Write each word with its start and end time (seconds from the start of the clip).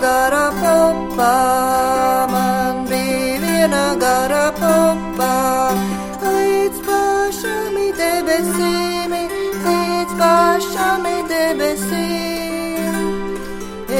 Gara 0.00 0.46
popa, 0.60 1.34
man 2.32 2.86
bija 2.88 3.40
viena 3.42 3.86
gara 4.00 4.46
popa. 4.60 5.34
Līdz 6.22 6.78
pašam 6.86 7.74
debesīm, 8.00 9.12
līdz 9.66 10.12
pašam 10.20 11.04
debesīm. 11.30 12.94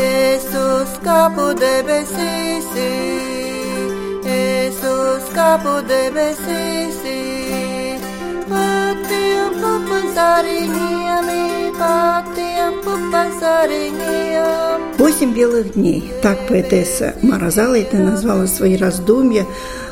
Es 0.02 0.46
uz 0.62 0.90
kapu 1.04 1.46
debesīs, 1.60 2.70
es 4.36 4.78
uz 4.92 5.24
kapu 5.34 5.74
debesīs. 5.90 7.00
Patiem 8.50 9.52
pupazariņiem, 9.62 11.28
patiem 11.80 12.72
pupazariņiem. 12.84 14.75
«Восемь 15.06 15.32
белых 15.32 15.74
дней»– 15.74 16.10
так 16.20 16.48
поэтесса 16.48 17.14
Мара 17.22 17.52
Залайта 17.52 17.96
назвала 17.96 18.48
свои 18.48 18.76
раздумья 18.76 19.46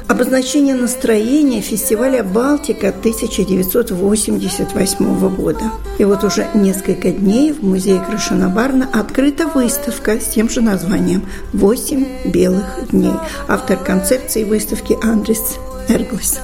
обозначение 0.08 0.74
настроения 0.74 1.60
фестиваля 1.60 2.24
«Балтика» 2.24 2.88
1988 2.88 5.36
года. 5.36 5.70
И 5.98 6.04
вот 6.04 6.24
уже 6.24 6.48
несколько 6.54 7.12
дней 7.12 7.52
в 7.52 7.62
музее 7.62 8.02
Крашенабарна 8.04 8.88
открыта 8.92 9.46
выставка 9.46 10.18
с 10.18 10.24
тем 10.24 10.50
же 10.50 10.60
названием 10.60 11.24
«Восемь 11.52 12.06
белых 12.24 12.88
дней». 12.90 13.14
Автор 13.46 13.76
концепции 13.76 14.42
выставки 14.42 14.98
Андрес 15.00 15.58
Эрглес. 15.88 16.40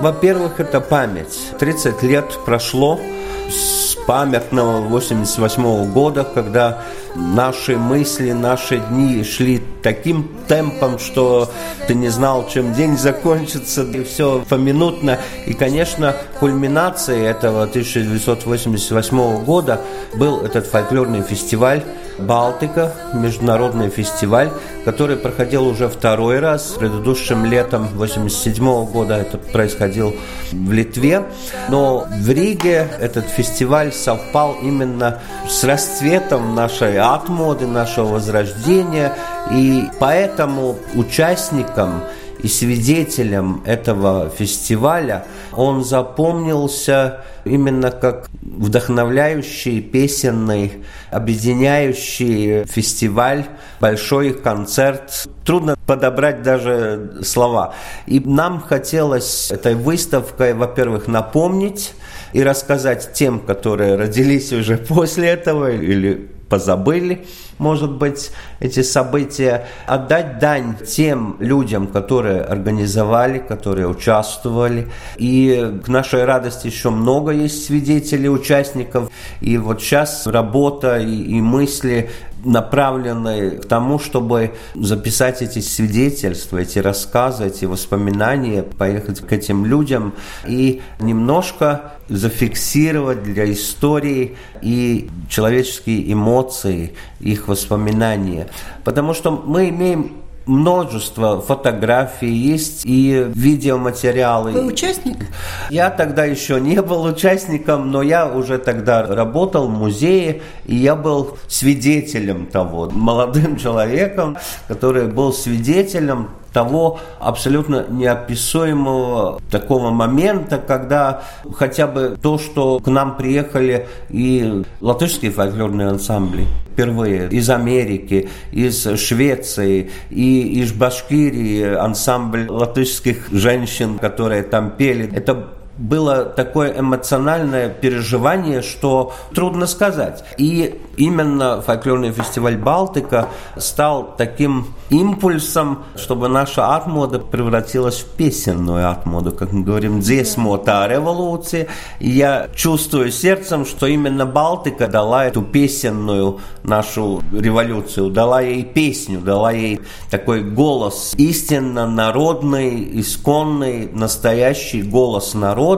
Во-первых, 0.00 0.60
это 0.60 0.82
память. 0.82 1.38
30 1.58 2.02
лет 2.02 2.26
прошло 2.44 3.00
с 3.48 3.91
памятного 4.06 4.80
88 4.80 5.92
года, 5.92 6.24
когда 6.24 6.82
наши 7.14 7.76
мысли, 7.76 8.32
наши 8.32 8.78
дни 8.78 9.22
шли 9.24 9.62
таким 9.82 10.28
темпом, 10.48 10.98
что 10.98 11.50
ты 11.86 11.94
не 11.94 12.08
знал, 12.08 12.48
чем 12.48 12.74
день 12.74 12.96
закончится, 12.96 13.82
и 13.82 14.04
все 14.04 14.44
поминутно. 14.48 15.18
И, 15.46 15.54
конечно, 15.54 16.16
кульминацией 16.40 17.26
этого 17.26 17.64
1988 17.64 19.44
года 19.44 19.80
был 20.14 20.40
этот 20.40 20.66
фольклорный 20.66 21.22
фестиваль 21.22 21.82
«Балтика», 22.22 22.92
международный 23.12 23.90
фестиваль, 23.90 24.50
который 24.84 25.16
проходил 25.16 25.66
уже 25.66 25.88
второй 25.88 26.40
раз. 26.40 26.74
Предыдущим 26.78 27.44
летом 27.44 27.84
1987 27.84 28.86
года 28.86 29.16
это 29.16 29.38
происходил 29.38 30.14
в 30.50 30.72
Литве. 30.72 31.24
Но 31.68 32.06
в 32.08 32.30
Риге 32.30 32.88
этот 33.00 33.28
фестиваль 33.28 33.92
совпал 33.92 34.56
именно 34.62 35.18
с 35.48 35.64
расцветом 35.64 36.54
нашей 36.54 36.98
атмоды, 36.98 37.66
нашего 37.66 38.14
возрождения. 38.14 39.12
И 39.50 39.84
поэтому 40.00 40.78
участникам 40.94 42.04
и 42.42 42.48
свидетелем 42.48 43.62
этого 43.64 44.28
фестиваля 44.28 45.26
он 45.52 45.84
запомнился 45.84 47.20
именно 47.44 47.90
как 47.90 48.28
вдохновляющий, 48.42 49.80
песенный, 49.80 50.84
объединяющий 51.10 52.64
фестиваль, 52.64 53.46
большой 53.80 54.34
концерт. 54.34 55.28
Трудно 55.44 55.76
подобрать 55.86 56.42
даже 56.42 57.20
слова. 57.22 57.74
И 58.06 58.18
нам 58.20 58.60
хотелось 58.60 59.50
этой 59.50 59.74
выставкой, 59.74 60.54
во-первых, 60.54 61.06
напомнить 61.06 61.94
и 62.32 62.42
рассказать 62.42 63.12
тем, 63.12 63.38
которые 63.38 63.96
родились 63.96 64.52
уже 64.52 64.76
после 64.88 65.28
этого 65.28 65.70
или 65.70 66.31
позабыли, 66.52 67.24
может 67.56 67.92
быть, 67.92 68.30
эти 68.60 68.82
события, 68.82 69.68
отдать 69.86 70.38
дань 70.38 70.76
тем 70.86 71.36
людям, 71.38 71.86
которые 71.86 72.42
организовали, 72.42 73.38
которые 73.38 73.88
участвовали. 73.88 74.90
И 75.16 75.80
к 75.82 75.88
нашей 75.88 76.26
радости 76.26 76.66
еще 76.66 76.90
много 76.90 77.30
есть 77.32 77.64
свидетелей, 77.64 78.28
участников. 78.28 79.10
И 79.40 79.56
вот 79.56 79.80
сейчас 79.80 80.26
работа 80.26 80.98
и, 80.98 81.22
и 81.22 81.40
мысли 81.40 82.10
направлены 82.44 83.50
к 83.52 83.66
тому, 83.66 83.98
чтобы 83.98 84.54
записать 84.74 85.42
эти 85.42 85.60
свидетельства, 85.60 86.58
эти 86.58 86.78
рассказы, 86.78 87.46
эти 87.46 87.64
воспоминания, 87.64 88.62
поехать 88.62 89.20
к 89.20 89.32
этим 89.32 89.64
людям 89.64 90.14
и 90.46 90.82
немножко 91.00 91.92
зафиксировать 92.08 93.22
для 93.22 93.50
истории 93.50 94.36
и 94.60 95.08
человеческие 95.28 96.12
эмоции, 96.12 96.94
их 97.20 97.48
воспоминания. 97.48 98.48
Потому 98.84 99.14
что 99.14 99.30
мы 99.30 99.68
имеем 99.68 100.21
множество 100.46 101.40
фотографий 101.40 102.32
есть 102.32 102.82
и 102.84 103.26
видеоматериалы. 103.34 104.52
Вы 104.52 104.66
участник? 104.66 105.26
Я 105.70 105.90
тогда 105.90 106.24
еще 106.24 106.60
не 106.60 106.80
был 106.82 107.04
участником, 107.04 107.90
но 107.90 108.02
я 108.02 108.26
уже 108.26 108.58
тогда 108.58 109.06
работал 109.06 109.68
в 109.68 109.70
музее, 109.70 110.42
и 110.66 110.74
я 110.74 110.96
был 110.96 111.38
свидетелем 111.48 112.46
того, 112.46 112.90
молодым 112.90 113.56
человеком, 113.56 114.36
который 114.68 115.06
был 115.06 115.32
свидетелем 115.32 116.30
того 116.52 117.00
абсолютно 117.20 117.86
неописуемого 117.88 119.40
такого 119.50 119.90
момента, 119.90 120.58
когда 120.58 121.22
хотя 121.54 121.86
бы 121.86 122.16
то, 122.20 122.38
что 122.38 122.78
к 122.78 122.86
нам 122.88 123.16
приехали 123.16 123.88
и 124.10 124.62
латышские 124.80 125.30
фольклорные 125.30 125.88
ансамбли 125.88 126.46
впервые 126.72 127.28
из 127.28 127.50
Америки, 127.50 128.28
из 128.50 128.86
Швеции 128.98 129.90
и 130.10 130.60
из 130.60 130.72
Башкирии 130.72 131.74
ансамбль 131.74 132.46
латышских 132.48 133.28
женщин, 133.30 133.98
которые 133.98 134.42
там 134.42 134.70
пели. 134.70 135.10
Это 135.14 135.48
было 135.82 136.24
такое 136.24 136.78
эмоциональное 136.78 137.68
переживание, 137.68 138.62
что 138.62 139.12
трудно 139.34 139.66
сказать. 139.66 140.24
И 140.38 140.80
именно 140.96 141.60
фольклорный 141.60 142.12
фестиваль 142.12 142.56
«Балтика» 142.56 143.28
стал 143.56 144.14
таким 144.16 144.68
импульсом, 144.90 145.84
чтобы 145.96 146.28
наша 146.28 146.76
атмода 146.76 147.18
превратилась 147.18 148.00
в 148.00 148.06
песенную 148.10 148.88
атмоду, 148.88 149.32
как 149.32 149.52
мы 149.52 149.64
говорим, 149.64 150.00
дзесмота 150.00 150.86
революции. 150.86 151.68
И 151.98 152.10
я 152.10 152.48
чувствую 152.54 153.10
сердцем, 153.10 153.66
что 153.66 153.86
именно 153.86 154.24
Балтика 154.24 154.86
дала 154.86 155.24
эту 155.24 155.42
песенную 155.42 156.38
нашу 156.62 157.22
революцию, 157.32 158.10
дала 158.10 158.40
ей 158.40 158.64
песню, 158.64 159.20
дала 159.20 159.50
ей 159.50 159.80
такой 160.10 160.42
голос, 160.42 161.14
истинно 161.16 161.88
народный, 161.88 163.00
исконный, 163.00 163.88
настоящий 163.92 164.82
голос 164.82 165.34
народа, 165.34 165.71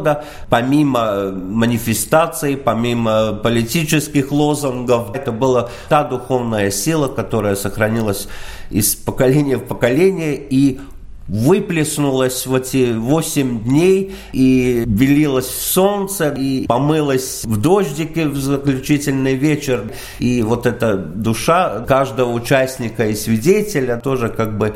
помимо 0.48 1.30
манифестаций, 1.32 2.56
помимо 2.56 3.32
политических 3.42 4.32
лозунгов. 4.32 5.14
Это 5.14 5.32
была 5.32 5.70
та 5.88 6.04
духовная 6.04 6.70
сила, 6.70 7.08
которая 7.08 7.56
сохранилась 7.56 8.28
из 8.70 8.94
поколения 8.94 9.56
в 9.56 9.64
поколение 9.64 10.36
и 10.36 10.80
выплеснулась 11.28 12.46
в 12.46 12.54
эти 12.54 12.92
восемь 12.92 13.60
дней 13.62 14.14
и 14.32 14.84
белилась 14.86 15.46
в 15.46 15.62
солнце, 15.62 16.30
и 16.30 16.66
помылась 16.66 17.44
в 17.44 17.60
дождике 17.60 18.26
в 18.26 18.36
заключительный 18.36 19.34
вечер. 19.34 19.90
И 20.18 20.42
вот 20.42 20.66
эта 20.66 20.96
душа 20.96 21.80
каждого 21.80 22.30
участника 22.30 23.06
и 23.06 23.14
свидетеля 23.14 23.96
тоже 23.96 24.28
как 24.28 24.58
бы 24.58 24.74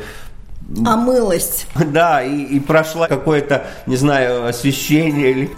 Омылась. 0.85 1.65
Да, 1.75 2.23
и, 2.23 2.43
и 2.43 2.59
прошла 2.59 3.07
какое-то, 3.07 3.65
не 3.85 3.95
знаю, 3.95 4.47
освещение 4.47 5.31
или 5.31 5.51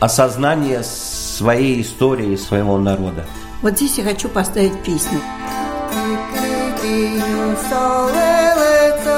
осознание 0.00 0.82
своей 0.84 1.82
истории, 1.82 2.36
своего 2.36 2.78
народа. 2.78 3.24
Вот 3.62 3.76
здесь 3.76 3.98
я 3.98 4.04
хочу 4.04 4.28
поставить 4.28 4.78
песню. 4.82 5.20
Saulē 7.70 8.54
leca 8.60 9.14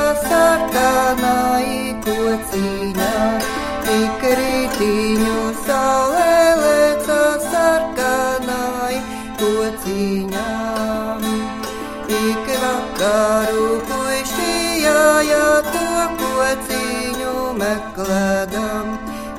meklēdam. 17.67 18.87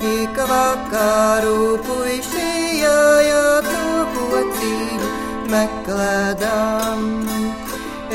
Ik 0.07 0.35
vakaru 0.49 1.77
puiši 1.85 2.49
jāja 2.81 3.45
to 3.67 3.85
kociņu 4.15 5.09
meklēdam. 5.53 7.05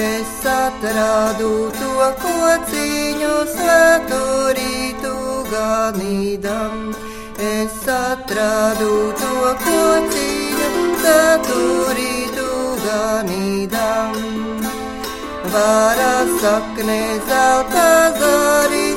Es 0.02 0.34
atradu 0.52 1.52
to 1.78 2.10
kociņu 2.22 3.34
svēturītu 3.54 5.14
ganīdam. 5.50 6.92
Es 7.50 7.82
atradu 7.96 8.94
to 9.22 9.52
kociņu 9.66 10.70
svēturītu 11.02 12.48
ganīdam. 12.86 14.16
Vara 15.52 16.14
sakne 16.40 17.00
zelta 17.28 17.88
zari 18.20 18.91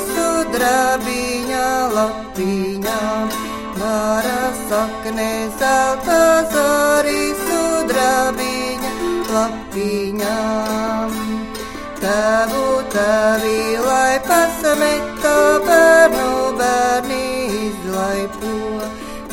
grabiņā, 0.56 1.68
lapiņā, 1.96 3.00
mara 3.80 4.44
saknē 4.70 5.32
zelta 5.60 6.20
zorisu 6.54 7.62
drabiņa, 7.92 8.92
lapiņā. 9.36 10.38
Tavu 12.06 12.66
tavi 12.94 13.60
lai 13.82 14.16
pasameta 14.30 15.36
bērnu 15.68 16.32
bērni 16.60 17.24
izlaipo, 17.68 18.56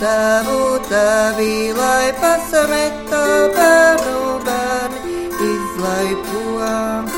tavu 0.02 0.60
tavi 0.88 1.56
lai 1.78 2.12
pasameta 2.22 3.24
bērnu 3.58 4.22
bērni 4.48 5.18
izlaipo. 5.52 7.11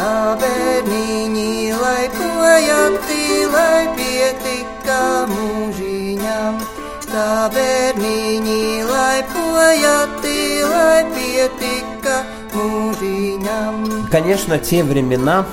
Tā 0.00 0.32
bērniņi 0.40 1.74
laipojati, 1.76 3.24
lai 3.52 3.82
pietika 3.98 5.00
mūžiņam. 5.28 6.56
Tā 7.04 7.50
bērniņi 7.52 8.62
laipojati, 8.88 10.38
lai 10.72 11.02
pietika 11.12 12.16
mūžiņam. 12.54 14.08
Конечно, 14.10 14.58
те 14.58 14.82
времена 14.82 15.44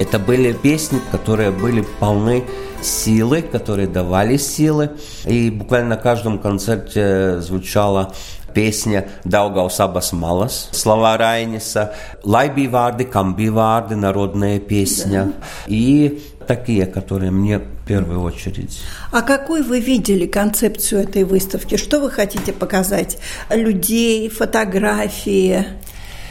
это 0.00 0.18
были 0.18 0.52
песни, 0.52 1.00
которые 1.12 1.52
были 1.52 1.86
полны 2.00 2.42
силы, 2.82 3.42
которые 3.42 3.86
давали 3.86 4.36
силы. 4.36 4.90
И 5.26 5.48
буквально 5.48 5.90
на 5.90 5.96
каждом 5.96 6.40
концерте 6.40 7.38
звучала 7.38 8.12
песня 8.54 9.08
«Daugaus 9.24 9.80
abas 9.80 10.12
malas», 10.12 10.68
слова 10.72 11.16
Райниса, 11.16 11.94
«Lai 12.24 12.48
bija 12.54 12.70
vārdi, 12.70 13.10
kam 13.10 13.34
bija 13.34 13.52
vārdi», 13.52 13.94
народная 13.94 14.58
песня. 14.58 15.32
И 15.66 16.22
такие, 16.46 16.86
которые 16.86 17.30
мне 17.30 17.58
в 17.58 17.86
первую 17.86 18.22
очередь. 18.22 18.80
А 19.10 19.22
какой 19.22 19.62
вы 19.62 19.80
видели 19.80 20.26
концепцию 20.26 21.02
этой 21.02 21.24
выставки? 21.24 21.76
Что 21.76 22.00
вы 22.00 22.10
хотите 22.10 22.52
показать? 22.52 23.18
Людей, 23.50 24.28
фотографии? 24.28 25.66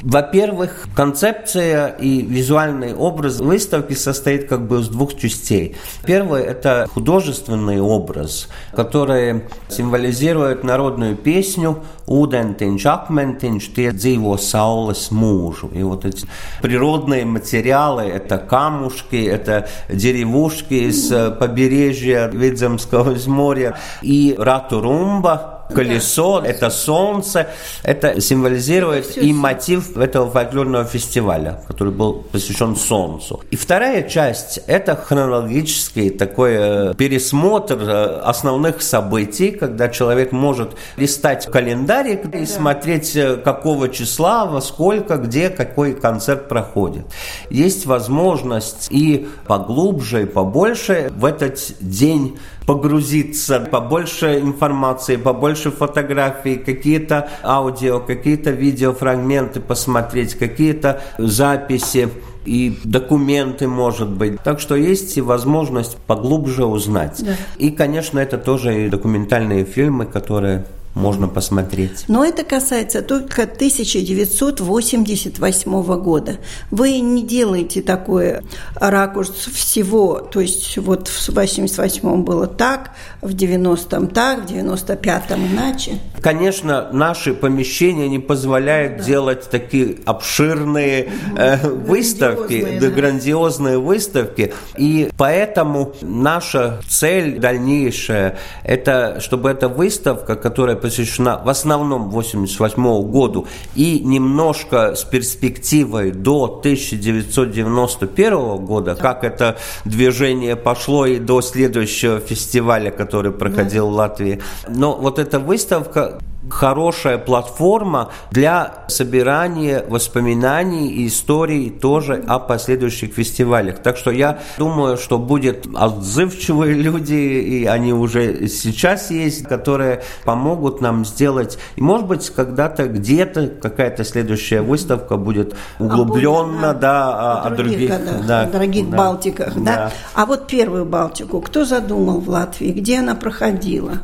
Во-первых, 0.01 0.88
концепция 0.95 1.88
и 1.88 2.21
визуальный 2.21 2.95
образ 2.95 3.39
выставки 3.39 3.94
состоит 3.94 4.48
как 4.48 4.68
бы 4.68 4.80
из 4.80 4.88
двух 4.88 5.15
частей. 5.18 5.75
Первый– 6.06 6.44
это 6.44 6.88
художественный 6.92 7.80
образ, 7.80 8.50
который 8.75 9.44
символизирует 9.69 10.63
народную 10.63 11.15
песню 11.15 11.83
«Ūdentiņš, 12.12 12.86
akmentiņš, 12.92 13.68
tie 13.71 13.92
dzīvo 13.95 14.36
saules 14.36 15.12
mūžу». 15.15 15.71
И 15.71 15.83
вот 15.83 16.04
эти 16.04 16.27
природные 16.62 17.24
материалы– 17.24 18.04
это 18.04 18.38
камушки, 18.38 19.15
это 19.15 19.69
деревушки 19.88 20.89
из 20.89 21.07
побережья 21.39 22.27
Видземского 22.27 23.15
моря 23.27 23.77
и 24.01 24.36
ратурумба, 24.38 25.60
колесо, 25.73 26.41
это 26.44 26.69
солнце, 26.69 27.47
это 27.83 28.19
символизирует 28.21 29.18
и 29.18 29.33
мотив 29.33 29.97
этого 29.97 30.29
фольклорного 30.29 30.85
фестиваля, 30.85 31.63
который 31.68 31.94
был 31.94 32.13
посвящен 32.31 32.75
солнцу. 32.75 33.41
И 33.51 33.56
вторая 33.56 34.07
часть– 34.07 34.59
это 34.68 34.95
хронологический 34.95 36.09
такой 36.09 36.53
э, 36.53 36.94
пересмотр 36.95 37.77
э, 37.79 38.19
основных 38.23 38.81
событий, 38.81 39.51
когда 39.51 39.89
человек 39.89 40.31
может 40.31 40.71
листать 40.97 41.45
календарик 41.47 42.33
и 42.35 42.45
смотреть, 42.45 43.15
э, 43.15 43.38
какого 43.38 43.89
числа, 43.89 44.45
во 44.45 44.62
сколько, 44.62 45.18
где, 45.18 45.50
какой 45.50 45.94
концерт 45.94 46.47
проходит. 46.47 47.06
Есть 47.50 47.85
возможность 47.85 48.88
и 48.89 49.27
поглубже, 49.47 50.23
и 50.23 50.25
побольше 50.25 51.12
в 51.15 51.25
этот 51.25 51.59
день 51.79 52.38
погрузиться, 52.65 53.59
побольше 53.59 54.39
информации, 54.39 55.15
побольше 55.15 55.60
фотографий, 55.69 56.55
какие-то 56.55 57.29
аудио, 57.43 57.99
какие-то 57.99 58.49
видеофрагменты 58.49 59.59
посмотреть, 59.59 60.33
какие-то 60.33 61.01
записи 61.19 62.09
и 62.45 62.79
документы, 62.83 63.67
может 63.67 64.09
быть. 64.09 64.41
Так 64.41 64.59
что 64.59 64.75
есть 64.75 65.17
и 65.17 65.21
возможность 65.21 65.97
поглубже 66.07 66.65
узнать. 66.65 67.23
Да. 67.23 67.33
И, 67.57 67.69
конечно, 67.69 68.17
это 68.17 68.37
тоже 68.37 68.85
и 68.85 68.89
документальные 68.89 69.65
фильмы, 69.65 70.05
которые 70.05 70.65
можно 70.93 71.27
посмотреть. 71.27 72.05
Но 72.07 72.23
это 72.25 72.43
касается 72.43 73.01
только 73.01 73.41
1988 73.43 76.01
года. 76.01 76.38
Вы 76.69 76.99
не 76.99 77.23
делаете 77.23 77.81
такой 77.81 78.41
ракурс 78.75 79.31
всего, 79.31 80.19
то 80.19 80.41
есть 80.41 80.77
вот 80.77 81.07
в 81.07 81.29
88 81.29 82.23
было 82.23 82.45
так, 82.47 82.91
в 83.21 83.33
90-м 83.33 84.07
так, 84.07 84.47
в 84.47 84.51
95-м 84.51 85.53
иначе. 85.53 85.99
Конечно, 86.21 86.89
наши 86.91 87.33
помещения 87.33 88.09
не 88.09 88.19
позволяют 88.19 88.97
да. 88.97 89.03
делать 89.03 89.49
такие 89.49 89.95
обширные 90.05 91.09
э, 91.37 91.67
выставки, 91.67 92.79
да, 92.79 92.89
грандиозные 92.89 93.79
выставки, 93.79 94.53
и 94.77 95.09
поэтому 95.17 95.94
наша 96.01 96.81
цель 96.87 97.39
дальнейшая– 97.39 98.37
это 98.63 99.19
чтобы 99.19 99.49
эта 99.49 99.67
выставка, 99.69 100.35
которая 100.35 100.75
посвящена 100.81 101.42
в 101.44 101.50
основном 101.50 102.10
1988 102.10 103.12
году 103.12 103.48
и 103.76 104.00
немножко 104.00 104.95
с 104.95 105.04
перспективой 105.04 106.11
до 106.11 106.45
1991 106.45 108.66
года, 108.66 108.95
да. 108.95 109.02
как 109.02 109.23
это 109.23 109.57
движение 109.85 110.56
пошло 110.56 111.06
и 111.06 111.19
до 111.19 111.42
следующего 111.42 112.19
фестиваля, 112.19 112.90
который 112.92 113.31
проходил 113.31 113.85
да. 113.88 113.92
в 113.92 113.95
Латвии. 113.95 114.40
Но 114.68 114.95
вот 114.95 115.19
эта 115.19 115.40
выставка 115.40 116.19
хорошая 116.50 117.18
платформа 117.18 118.10
для 118.31 118.86
собирания 118.88 119.86
воспоминаний 119.88 120.90
и 120.90 121.07
историй 121.07 121.69
тоже 121.69 122.24
о 122.28 122.40
последующих 122.40 123.14
фестивалях. 123.14 123.80
Так 123.80 123.98
что 123.98 124.12
я 124.12 124.40
думаю, 124.57 124.98
что 124.98 125.18
будет 125.18 125.68
отзывчивые 125.74 126.74
люди, 126.74 127.14
и 127.14 127.66
они 127.66 127.94
уже 127.94 128.48
сейчас 128.48 129.12
есть, 129.12 129.44
которые 129.44 130.04
помогут 130.26 130.81
нам 130.81 131.06
сделать. 131.06 131.57
И 131.76 131.81
может 131.81 132.07
быть, 132.07 132.30
когда-то 132.30 132.88
где-то 132.88 133.48
какая-то 133.62 134.04
следующая 134.04 134.62
выставка 134.62 135.18
будет 135.18 135.56
углубленно, 135.80 136.71
а 136.71 136.74
да, 136.74 137.42
о, 137.42 137.48
о 137.48 137.50
других, 137.52 137.90
годах, 137.90 138.26
да, 138.26 138.45
дорогих 138.45 138.90
да, 138.90 138.98
Балтиках, 138.98 139.54
да. 139.56 139.62
да. 139.64 139.92
А 140.14 140.26
вот 140.26 140.48
первую 140.48 140.86
Балтику 140.86 141.42
кто 141.42 141.66
задумал 141.66 142.19
в 142.19 142.30
Латвии? 142.30 142.71
Где 142.71 143.00
она 143.00 143.16
проходила? 143.16 144.00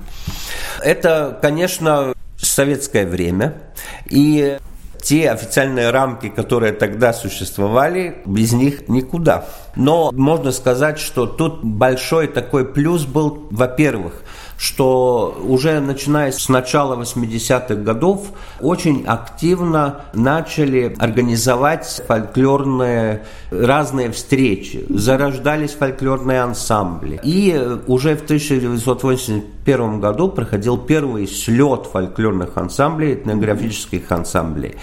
Это, 0.83 1.37
конечно, 1.41 2.13
советское 2.45 3.05
время. 3.05 3.61
И 4.09 4.57
те 5.01 5.29
официальные 5.29 5.91
рамки, 5.91 6.27
которые 6.27 6.73
тогда 6.73 7.13
существовали, 7.13 8.21
без 8.25 8.51
них 8.51 8.89
никуда. 8.89 9.45
Но 9.75 10.11
можно 10.11 10.51
сказать, 10.51 10.99
что 10.99 11.25
тут 11.25 11.63
большой 11.63 12.27
такой 12.27 12.65
плюс 12.65 13.05
был, 13.05 13.47
во-первых, 13.51 14.23
что 14.57 15.39
уже 15.47 15.79
начиная 15.79 16.31
с 16.31 16.49
начала 16.49 16.99
80-х 16.99 17.75
годов 17.75 18.27
очень 18.59 19.05
активно 19.05 20.01
начали 20.13 20.95
организовать 20.97 22.01
фольклорные 22.07 23.23
разные 23.51 24.11
встречи, 24.11 24.85
зарождались 24.89 25.71
фольклорные 25.71 26.41
ансамбли. 26.41 27.19
И 27.23 27.55
уже 27.87 28.15
в 28.15 28.23
1985 28.23 29.57
1981 29.67 29.99
году 29.99 30.29
проходил 30.29 30.77
первый 30.77 31.27
слет 31.27 31.87
фольклорных 31.91 32.57
ансамблей, 32.57 33.15
этнографических 33.15 34.09
ансамблей. 34.11 34.75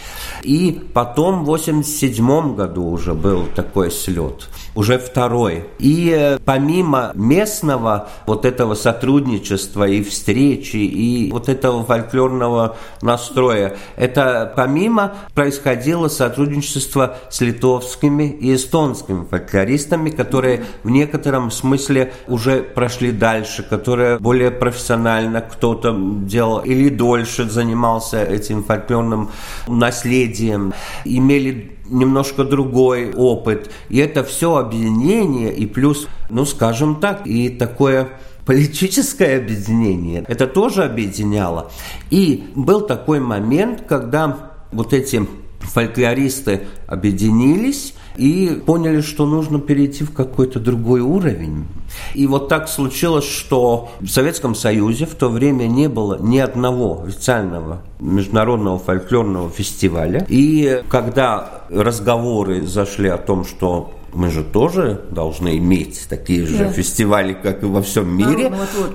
И 0.43 0.83
потом 0.93 1.45
в 1.45 1.51
1987 1.51 2.55
году 2.55 2.85
уже 2.85 3.15
был 3.15 3.47
такой 3.55 3.91
слет, 3.91 4.49
уже 4.75 4.99
второй. 4.99 5.65
И 5.79 6.15
э, 6.15 6.39
помимо 6.45 7.13
местного 7.15 8.09
вот 8.27 8.45
этого 8.45 8.75
сотрудничества 8.75 9.89
и 9.89 10.03
встречи, 10.03 10.77
и 10.77 11.31
вот 11.33 11.49
этого 11.49 11.85
фольклорного 11.85 12.77
настроя, 13.01 13.77
это 13.97 14.53
помимо 14.55 15.15
происходило 15.35 16.09
сотрудничество 16.09 17.17
с 17.31 17.41
литовскими 17.41 18.25
и 18.29 18.54
эстонскими 18.55 19.25
фольклористами, 19.25 20.11
которые 20.11 20.65
в 20.83 20.91
некотором 20.91 21.51
смысле 21.51 22.13
уже 22.29 22.63
прошли 22.63 23.13
дальше, 23.13 23.63
которые 23.63 24.19
более 24.19 24.51
профессионально 24.51 25.41
кто-то 25.41 25.97
делал 26.23 26.59
или 26.61 26.89
дольше 26.89 27.49
занимался 27.49 28.23
этим 28.25 28.63
фольклорным 28.65 29.31
наследием, 29.67 30.73
имели 31.05 31.77
немножко 31.87 32.45
другой 32.45 33.13
опыт. 33.13 33.71
И 33.89 33.99
это 33.99 34.25
все 34.25 34.57
объединение 34.57 35.55
и 35.55 35.67
плюс, 35.67 36.09
ну 36.31 36.45
скажем 36.45 36.97
так, 36.97 37.27
и 37.27 37.51
такое 37.51 38.09
политическое 38.47 39.39
объединение. 39.39 40.25
Это 40.29 40.47
тоже 40.47 40.85
объединяло. 40.85 41.71
И 42.11 42.51
был 42.55 42.83
такой 42.83 43.21
момент, 43.21 43.85
когда 43.89 44.51
вот 44.73 44.93
эти 44.93 45.27
фольклористы 45.61 46.63
объединились 46.87 47.95
и 48.17 48.63
поняли, 48.65 49.01
что 49.01 49.27
нужно 49.27 49.59
перейти 49.59 50.05
в 50.05 50.13
какой-то 50.13 50.61
другой 50.61 51.01
уровень. 51.01 51.67
И 52.15 52.27
вот 52.27 52.49
так 52.49 52.69
случилось, 52.69 53.29
что 53.29 53.91
в 54.01 54.09
Советском 54.09 54.55
Союзе 54.55 55.07
в 55.07 55.15
то 55.15 55.29
время 55.29 55.67
не 55.67 55.89
было 55.89 56.19
ни 56.21 56.39
одного 56.39 57.03
официального 57.07 57.83
международного 58.01 58.79
фольклорного 58.79 59.51
фестиваля. 59.51 60.25
И 60.29 60.83
когда 60.89 61.63
разговоры 61.71 62.67
зашли 62.67 63.09
о 63.09 63.19
том, 63.19 63.45
что 63.45 63.93
мы 64.15 64.31
же 64.31 64.43
тоже 64.43 65.03
должны 65.11 65.59
иметь 65.59 66.07
такие 66.09 66.47
же 66.47 66.59
да. 66.59 66.73
фестивали, 66.73 67.33
как 67.33 67.63
и 67.63 67.67
во 67.67 67.83
всем 67.83 68.17
мире, 68.17 68.53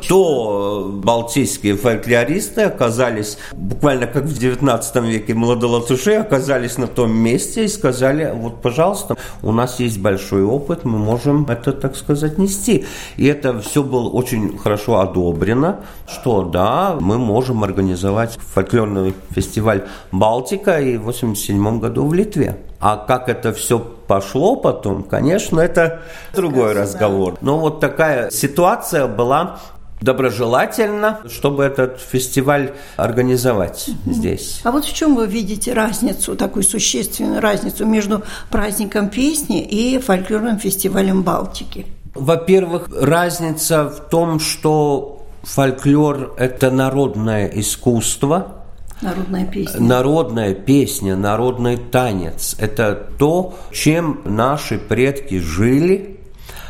то 0.07 0.89
балтийские 0.91 1.75
фольклористы 1.75 2.61
оказались, 2.61 3.37
буквально 3.53 4.07
как 4.07 4.23
в 4.23 4.37
19 4.37 4.95
веке 5.03 5.33
молодолатыши, 5.33 6.13
оказались 6.13 6.77
на 6.77 6.87
том 6.87 7.11
месте 7.11 7.65
и 7.65 7.67
сказали, 7.67 8.31
вот, 8.33 8.61
пожалуйста, 8.61 9.17
у 9.43 9.51
нас 9.51 9.79
есть 9.79 9.99
большой 9.99 10.43
опыт, 10.43 10.85
мы 10.85 10.97
можем 10.97 11.45
это, 11.45 11.71
так 11.71 11.95
сказать, 11.95 12.37
нести. 12.37 12.85
И 13.17 13.25
это 13.25 13.59
все 13.59 13.83
было 13.83 14.09
очень 14.09 14.57
хорошо 14.57 14.99
одобрено, 14.99 15.81
что 16.07 16.43
да, 16.43 16.97
мы 16.99 17.17
можем 17.17 17.63
организовать 17.63 18.37
фольклорный 18.53 19.13
фестиваль 19.31 19.83
«Балтика» 20.11 20.79
и 20.79 20.97
в 20.97 21.09
1987 21.09 21.79
году 21.79 22.07
в 22.07 22.13
Литве. 22.13 22.57
А 22.79 22.97
как 22.97 23.27
это 23.29 23.51
все 23.53 23.98
пошло 24.09 24.55
потом, 24.55 25.03
конечно, 25.03 25.59
это 25.59 26.01
другой 26.33 26.73
разговор. 26.73 27.37
Но 27.41 27.59
вот 27.59 27.79
такая 27.79 28.31
ситуация 28.31 29.05
была 29.05 29.59
доброжелательно, 30.01 31.19
чтобы 31.29 31.63
этот 31.63 32.01
фестиваль 32.01 32.73
организовать 32.97 33.87
угу. 33.87 34.13
здесь. 34.13 34.61
А 34.63 34.71
вот 34.71 34.85
в 34.85 34.93
чем 34.93 35.15
вы 35.15 35.27
видите 35.27 35.73
разницу, 35.73 36.35
такую 36.35 36.63
существенную 36.63 37.39
разницу 37.39 37.85
между 37.85 38.23
праздником 38.49 39.09
песни 39.09 39.61
и 39.61 39.99
фольклорным 39.99 40.57
фестивалем 40.57 41.21
Балтики? 41.21 41.85
Во-первых, 42.15 42.89
разница 42.91 43.89
в 43.89 44.09
том, 44.09 44.39
что 44.39 45.27
фольклор– 45.43 46.33
это 46.39 46.71
народное 46.71 47.45
искусство– 47.47 48.55
Народная 49.01 49.45
песня. 49.45 49.79
Народная 49.79 50.53
песня, 50.53 51.15
народный 51.15 51.77
танец– 51.77 52.55
это 52.59 52.95
то, 53.17 53.53
чем 53.71 54.21
наши 54.25 54.77
предки 54.77 55.39
жили, 55.39 56.17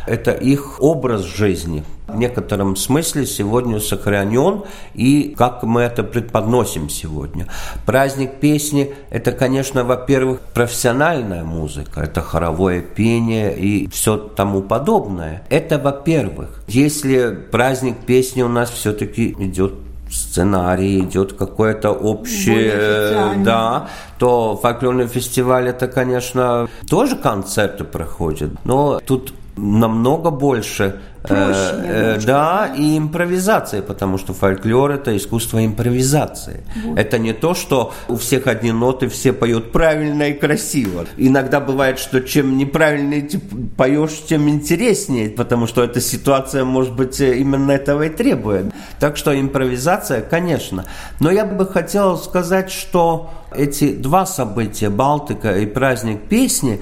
это 0.06 0.32
их 0.32 0.82
образ 0.82 1.24
жизни. 1.24 1.84
В 2.08 2.16
некотором 2.16 2.76
смысле 2.76 3.26
сегодня 3.26 3.80
сохранен, 3.80 4.64
и 4.96 5.36
как 5.38 5.64
мы 5.64 5.82
это 5.82 6.04
преподносим 6.04 6.90
сегодня. 6.90 7.48
Праздник 7.86 8.40
песни– 8.40 8.94
это, 9.12 9.32
конечно, 9.32 9.84
во-первых, 9.84 10.40
профессиональная 10.54 11.44
музыка, 11.44 12.02
это 12.02 12.22
хоровое 12.22 12.82
пение 12.82 13.56
и 13.58 13.88
все 13.90 14.18
тому 14.18 14.62
подобное. 14.62 15.44
Это 15.50 15.78
во-первых. 15.78 16.64
Если 16.68 17.30
праздник 17.52 17.98
песни 18.06 18.42
у 18.42 18.50
нас 18.50 18.70
все-таки 18.72 19.36
идет 19.40 19.74
сценарий, 20.10 21.00
идет 21.00 21.34
какое-то 21.34 21.92
общее, 21.92 23.36
да, 23.44 23.90
то 24.18 24.60
фольклорный 24.62 25.08
фестиваль 25.08 25.70
это, 25.70 25.88
конечно, 25.88 26.68
тоже 26.90 27.16
концерты 27.16 27.84
проходят, 27.84 28.52
но 28.64 29.00
тут 29.06 29.34
намного 29.62 30.32
больше 30.32 31.00
Проще 31.22 31.74
э, 31.84 32.16
э, 32.16 32.20
да, 32.26 32.74
и 32.78 32.98
импровизация, 32.98 33.82
потому 33.82 34.18
что 34.18 34.34
фольклор 34.34 34.92
это 34.92 35.16
искусство 35.18 35.66
импровизации. 35.66 36.64
Вот. 36.86 36.98
Это 36.98 37.20
не 37.20 37.34
то, 37.34 37.54
что 37.54 37.94
у 38.08 38.16
всех 38.16 38.48
одни 38.48 38.72
ноты, 38.72 39.10
все 39.10 39.34
поют 39.34 39.74
правильно 39.74 40.30
и 40.30 40.34
красиво. 40.34 41.06
Иногда 41.18 41.60
бывает, 41.60 42.00
что 42.00 42.22
чем 42.22 42.58
неправильнее 42.58 43.24
ты 43.24 43.40
поешь, 43.76 44.22
тем 44.30 44.48
интереснее, 44.48 45.30
потому 45.30 45.68
что 45.68 45.84
эта 45.84 46.00
ситуация, 46.00 46.64
может 46.64 46.96
быть, 46.96 47.20
именно 47.20 47.72
этого 47.72 48.04
и 48.04 48.10
требует. 48.10 48.68
Так 49.00 49.18
что 49.18 49.38
импровизация, 49.38 50.22
конечно. 50.22 50.86
Но 51.20 51.32
я 51.32 51.44
бы 51.44 51.66
хотел 51.66 52.18
сказать, 52.18 52.72
что 52.72 53.30
эти 53.54 53.94
два 53.94 54.26
события, 54.26 54.90
Балтика 54.90 55.58
и 55.58 55.66
праздник 55.66 56.22
песни, 56.30 56.82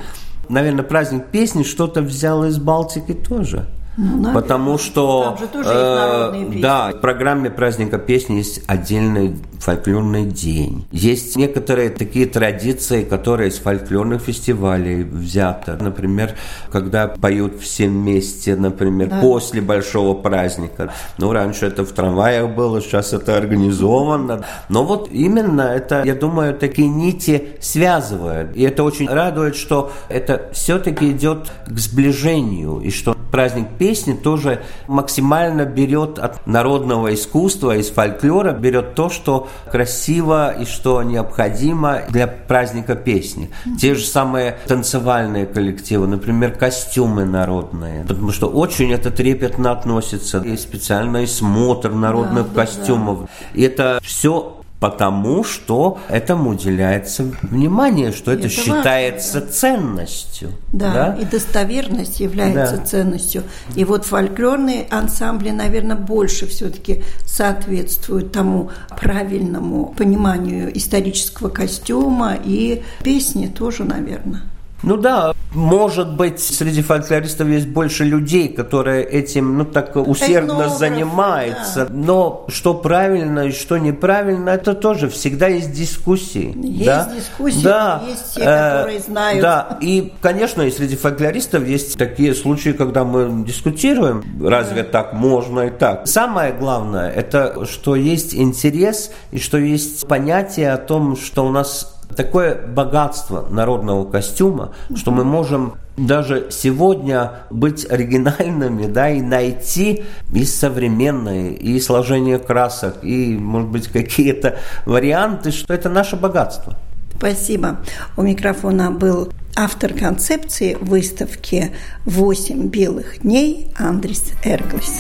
наверное, 0.50 0.84
праздник 0.84 1.28
песни 1.28 1.64
что-то 1.64 2.02
взял 2.02 2.46
из 2.46 2.58
Балтики 2.58 3.14
тоже. 3.14 3.68
Ну, 3.98 4.32
Потому 4.32 4.78
что 4.78 5.36
э, 5.54 6.60
да, 6.62 6.92
в 6.92 7.02
программе 7.02 7.50
праздника 7.50 7.98
песни 7.98 8.36
есть 8.36 8.62
отдельный 8.68 9.36
фольклорный 9.60 10.26
день. 10.26 10.86
Есть 10.92 11.36
некоторые 11.36 11.90
такие 11.90 12.28
традиции, 12.28 13.04
которые 13.04 13.50
из 13.50 13.58
фольклорных 13.58 14.22
фестивалей 14.22 15.04
взяты. 15.04 15.78
Например, 15.80 16.36
когда 16.72 17.08
поют 17.08 17.60
все 17.60 17.88
вместе, 17.88 18.56
например, 18.56 19.10
да. 19.10 19.20
после 19.20 19.62
большого 19.62 20.14
праздника. 20.14 20.94
Ну, 21.18 21.32
раньше 21.32 21.66
это 21.66 21.84
в 21.84 21.92
трамваях 21.92 22.52
было, 22.52 22.82
сейчас 22.82 23.14
это 23.14 23.36
организовано. 23.36 24.46
Но 24.70 24.84
вот 24.84 25.10
именно 25.12 25.62
это, 25.62 26.04
я 26.06 26.14
думаю, 26.14 26.54
такие 26.54 26.88
нити 26.88 27.48
связывают. 27.60 28.56
И 28.56 28.62
это 28.62 28.84
очень 28.84 29.10
радует, 29.10 29.56
что 29.56 29.92
это 30.08 30.50
все-таки 30.54 31.10
идет 31.10 31.52
к 31.66 31.80
сближению, 31.80 32.80
и 32.82 32.92
что 32.92 33.18
праздник 33.32 33.70
песни 33.80 33.87
тоже 33.96 34.62
максимально 34.88 35.66
берет 35.66 36.20
от 36.20 36.46
народного 36.48 37.14
искусства, 37.14 37.78
из 37.78 37.90
фольклора, 37.90 38.52
берет 38.52 38.96
то, 38.96 39.10
что 39.10 39.48
красиво 39.72 40.52
и 40.52 40.66
что 40.66 41.04
необходимо 41.04 42.02
для 42.10 42.28
праздника 42.28 42.96
песни. 42.96 43.50
Те 43.80 43.96
же 43.96 44.06
самые 44.06 44.58
танцевальные 44.68 45.46
коллективы, 45.46 46.08
например, 46.08 46.52
костюмы 46.52 47.26
народные, 47.26 48.04
потому 48.06 48.32
что 48.32 48.48
очень 48.48 48.92
это 48.92 49.12
трепетно 49.12 49.72
относится, 49.72 50.40
и 50.40 50.58
специальный 50.58 51.28
смотр 51.28 51.92
народных 51.92 52.54
да, 52.54 52.62
костюмов. 52.62 53.22
Да, 53.22 53.26
да. 53.26 53.60
И 53.60 53.62
это 53.64 54.00
все 54.04 54.58
потому 54.80 55.44
что 55.44 55.98
этому 56.08 56.52
уделяется 56.52 57.32
внимание, 57.42 58.12
что 58.12 58.32
это, 58.32 58.48
это 58.48 58.50
считается 58.50 59.40
важно, 59.40 59.52
ценностью. 59.52 60.52
Да, 60.72 60.94
да, 60.94 61.16
и 61.16 61.26
достоверность 61.26 62.20
является 62.20 62.78
да. 62.78 62.86
ценностью. 62.86 63.44
И 63.76 63.84
вот 63.86 64.06
фольклорные 64.06 64.86
ансамбли, 64.90 65.50
наверное, 65.50 65.96
больше 65.96 66.46
все-таки 66.48 67.04
соответствуют 67.26 68.32
тому 68.32 68.70
правильному 69.00 69.94
пониманию 69.98 70.76
исторического 70.78 71.50
костюма 71.50 72.38
и 72.44 72.84
песни 73.04 73.48
тоже, 73.48 73.84
наверное. 73.84 74.44
Ну 74.84 74.98
да, 74.98 75.34
может 75.54 76.14
быть, 76.14 76.40
среди 76.40 76.84
фольклористов 76.84 77.48
есть 77.48 77.68
больше 77.68 78.04
людей, 78.04 78.50
которые 78.50 79.04
этим, 79.04 79.58
ну, 79.58 79.66
так 79.66 79.96
усердно 79.96 80.52
Этнограф, 80.52 80.78
занимаются. 80.78 81.86
Да. 81.86 81.94
Но 81.94 82.46
что 82.50 82.76
правильно 82.76 83.48
и 83.48 83.52
что 83.52 83.78
неправильно, 83.78 84.52
это 84.52 84.76
тоже 84.76 85.10
всегда 85.10 85.48
есть 85.48 85.72
дискуссии. 85.72 86.54
Есть 86.64 86.86
да? 86.86 87.12
дискуссии, 87.16 87.64
да. 87.64 88.04
есть 88.08 88.36
те, 88.36 88.42
которые 88.42 89.00
знают. 89.00 89.42
Да, 89.42 89.78
и, 89.82 90.14
конечно, 90.22 90.62
и 90.62 90.70
среди 90.70 90.96
фольклористов 90.96 91.66
есть 91.66 91.98
такие 91.98 92.36
случаи, 92.36 92.70
когда 92.70 93.04
мы 93.04 93.44
дискутируем, 93.46 94.24
разве 94.42 94.84
да. 94.84 94.90
так 94.90 95.14
можно 95.14 95.62
и 95.62 95.70
так. 95.72 96.08
Самое 96.08 96.54
главное, 96.54 97.10
это 97.10 97.66
что 97.66 97.96
есть 97.96 98.36
интерес 98.36 99.12
и 99.32 99.40
что 99.40 99.58
есть 99.58 100.08
понятие 100.08 100.72
о 100.72 100.78
том, 100.78 101.18
что 101.18 101.48
у 101.48 101.50
нас 101.50 101.97
такое 102.16 102.56
богатство 102.56 103.48
народного 103.50 104.10
костюма, 104.10 104.74
что 104.96 105.12
мы 105.12 105.24
можем 105.24 105.76
даже 105.98 106.48
сегодня 106.52 107.32
быть 107.50 107.90
оригинальными, 107.90 108.86
да, 108.86 109.10
и 109.10 109.22
найти 109.22 110.04
и 110.34 110.46
современные, 110.46 111.54
и 111.54 111.80
сложение 111.80 112.38
красок, 112.38 113.04
и, 113.04 113.36
может 113.36 113.70
быть, 113.70 113.88
какие-то 113.88 114.58
варианты, 114.86 115.52
что 115.52 115.74
это 115.74 115.90
наше 115.90 116.16
богатство. 116.16 116.78
Спасибо. 117.18 117.78
У 118.16 118.22
микрофона 118.22 118.92
был 118.92 119.30
автор 119.56 119.94
концепции 119.94 120.78
выставки 120.80 121.72
«Восемь 122.06 122.68
белых 122.68 123.22
дней» 123.22 123.72
Андрис 123.76 124.34
Эрглис. 124.44 125.00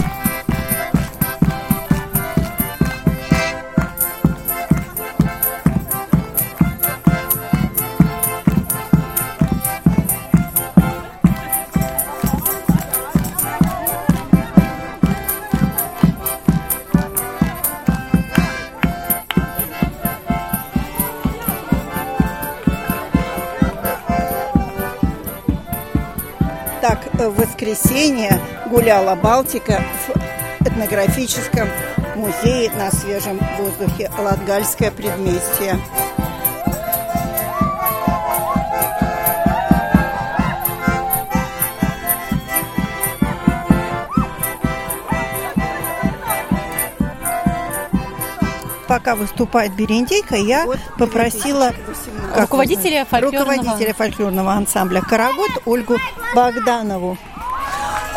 Гуляла 28.78 29.16
Балтика 29.16 29.82
в 30.06 30.68
этнографическом 30.68 31.68
музее 32.16 32.70
на 32.78 32.92
свежем 32.92 33.40
воздухе 33.58 34.12
Латгальское 34.20 34.92
предместье. 34.92 35.80
пока 48.88 49.16
выступает 49.16 49.76
Берендейка, 49.76 50.36
я 50.36 50.66
вот 50.66 50.80
попросила 50.98 51.74
руководителя 52.36 53.06
фольклорного... 53.06 53.54
руководителя 53.54 53.94
фольклорного 53.94 54.54
ансамбля 54.54 55.02
«Карагод» 55.02 55.50
Ольгу 55.66 55.98
Богданову 56.36 57.18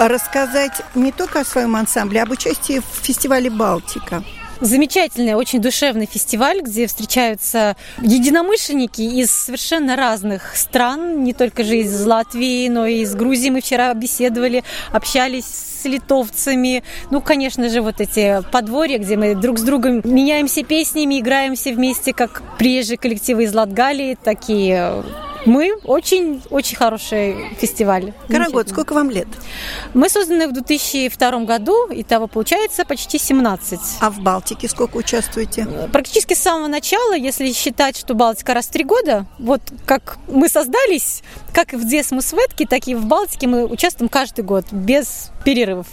рассказать 0.09 0.83
не 0.95 1.13
только 1.13 1.41
о 1.41 1.45
своем 1.45 1.77
ансамбле, 1.77 2.21
а 2.21 2.23
об 2.25 2.31
участии 2.31 2.81
в 2.81 3.05
фестивале 3.05 3.51
«Балтика». 3.51 4.23
Замечательный, 4.61 5.33
очень 5.35 5.63
душевный 5.63 6.05
фестиваль, 6.05 6.61
где 6.61 6.87
встречаются 6.87 7.77
единомышленники 8.03 9.01
из 9.01 9.31
совершенно 9.31 9.97
разных 9.97 10.55
стран, 10.55 11.25
не 11.25 11.33
только 11.33 11.65
же 11.65 11.79
из 11.79 12.05
Латвии, 12.05 12.69
но 12.69 12.85
и 12.85 13.01
из 13.01 13.15
Грузии. 13.15 13.49
Мы 13.49 13.63
вчера 13.63 13.95
беседовали, 13.95 14.63
общались 14.93 15.47
с 15.47 15.87
литовцами. 15.87 16.83
Ну, 17.11 17.23
конечно 17.23 17.71
же, 17.71 17.81
вот 17.81 18.03
эти 18.03 18.43
подворья, 18.53 18.99
где 18.99 19.17
мы 19.17 19.35
друг 19.35 19.59
с 19.59 19.63
другом 19.63 20.03
меняемся 20.05 20.63
песнями, 20.63 21.21
играем 21.21 21.55
все 21.55 21.73
вместе, 21.73 22.13
как 22.13 22.43
приезжие 22.59 22.99
коллективы 22.99 23.45
из 23.45 23.55
Латгалии, 23.55 24.19
такие 24.23 25.03
мы 25.47 25.75
очень-очень 25.85 26.77
хороший 26.77 27.55
фестиваль. 27.59 28.13
Карагод, 28.29 28.69
сколько 28.69 28.95
вам 28.95 29.11
лет? 29.11 29.29
Мы 29.95 30.09
созданы 30.09 30.49
в 30.49 30.53
2002 30.53 31.45
году, 31.45 31.89
и 31.89 32.03
того 32.03 32.27
получается 32.27 32.85
почти 32.85 33.19
17. 33.19 33.81
А 34.01 34.11
в 34.11 34.21
Балтике 34.21 34.69
сколько 34.69 34.97
участвуете? 34.97 35.67
Практически 35.93 36.35
с 36.35 36.43
самого 36.43 36.69
начала, 36.69 37.15
если 37.17 37.53
считать, 37.53 37.97
что 37.97 38.15
Балтика 38.15 38.55
раз 38.55 38.67
в 38.67 38.71
три 38.71 38.85
года, 38.85 39.27
вот 39.39 39.63
как 39.87 40.19
мы 40.29 40.49
создались, 40.49 41.23
как 41.53 41.73
в 41.73 41.89
Десмус 41.89 42.33
Ветке, 42.33 42.67
так 42.67 42.87
и 42.89 42.95
в 42.95 43.07
Балтике 43.07 43.47
мы 43.47 43.67
участвуем 43.67 44.09
каждый 44.09 44.45
год, 44.45 44.67
без 44.71 45.31
перерывов. 45.45 45.87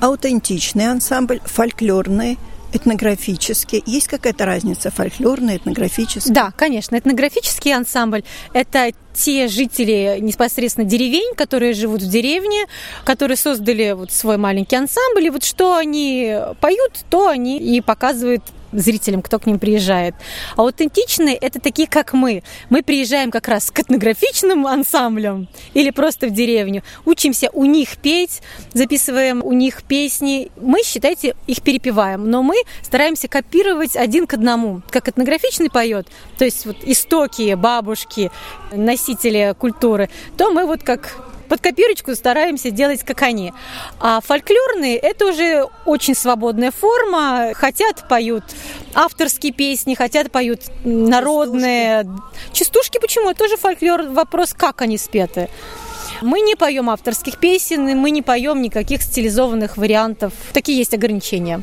Аутентичный 0.00 0.90
ансамбль, 0.90 1.40
фольклорный– 1.44 2.38
этнографически. 2.72 3.82
Есть 3.86 4.08
какая-то 4.08 4.46
разница 4.46 4.90
фольклорная, 4.90 5.56
этнографическая? 5.56 6.34
Да, 6.34 6.50
конечно. 6.50 6.96
Этнографический 6.96 7.74
ансамбль– 7.74 8.24
это 8.52 8.92
те 9.14 9.48
жители 9.48 10.18
непосредственно 10.20 10.86
деревень, 10.86 11.34
которые 11.34 11.74
живут 11.74 12.02
в 12.02 12.08
деревне, 12.08 12.66
которые 13.04 13.36
создали 13.36 13.92
вот 13.92 14.10
свой 14.10 14.36
маленький 14.36 14.76
ансамбль, 14.76 15.26
и 15.26 15.30
вот 15.30 15.44
что 15.44 15.76
они 15.76 16.34
поют, 16.60 17.04
то 17.10 17.28
они 17.28 17.58
и 17.58 17.80
показывают 17.80 18.42
зрителям, 18.72 19.22
кто 19.22 19.38
к 19.38 19.46
ним 19.46 19.58
приезжает. 19.58 20.14
А 20.56 20.62
аутентичные– 20.62 21.34
это 21.40 21.60
такие, 21.60 21.88
как 21.88 22.12
мы. 22.12 22.42
Мы 22.70 22.82
приезжаем 22.82 23.30
как 23.30 23.48
раз 23.48 23.70
к 23.70 23.80
этнографичным 23.80 24.66
ансамблям 24.66 25.48
или 25.74 25.90
просто 25.90 26.26
в 26.26 26.30
деревню, 26.30 26.82
учимся 27.04 27.50
у 27.52 27.64
них 27.64 27.96
петь, 27.98 28.42
записываем 28.72 29.42
у 29.44 29.52
них 29.52 29.82
песни. 29.82 30.50
Мы, 30.60 30.82
считайте, 30.84 31.34
их 31.46 31.62
перепеваем, 31.62 32.30
но 32.30 32.42
мы 32.42 32.56
стараемся 32.82 33.28
копировать 33.28 33.96
один 33.96 34.26
к 34.26 34.34
одному. 34.34 34.82
Как 34.90 35.08
этнографичный 35.08 35.70
поет, 35.70 36.08
то 36.38 36.44
есть 36.44 36.66
вот 36.66 36.76
истоки, 36.82 37.54
бабушки, 37.54 38.30
носители 38.72 39.54
культуры, 39.58 40.10
то 40.36 40.50
мы 40.52 40.66
вот 40.66 40.82
как 40.82 41.31
под 41.52 41.60
копирочку 41.60 42.14
стараемся 42.14 42.70
делать, 42.70 43.02
как 43.02 43.20
они. 43.20 43.52
А 44.00 44.22
фольклорные– 44.22 44.96
это 45.02 45.26
уже 45.26 45.66
очень 45.84 46.14
свободная 46.14 46.70
форма. 46.70 47.50
Хотят– 47.52 48.08
поют 48.08 48.44
авторские 48.94 49.52
песни, 49.52 49.94
хотят– 49.94 50.30
поют 50.32 50.60
народные. 50.82 52.06
Частушки, 52.54 52.72
Частушки 52.72 52.98
почему? 52.98 53.28
Это 53.28 53.40
тоже 53.40 53.58
фольклор. 53.58 54.04
Вопрос, 54.04 54.54
как 54.54 54.80
они 54.80 54.96
спеты. 54.96 55.50
Мы 56.22 56.40
не 56.40 56.54
поем 56.54 56.88
авторских 56.88 57.38
песен, 57.38 57.98
мы 57.98 58.10
не 58.10 58.22
поем 58.22 58.62
никаких 58.62 59.02
стилизованных 59.02 59.76
вариантов. 59.76 60.32
Такие 60.54 60.78
есть 60.78 60.94
ограничения 60.94 61.62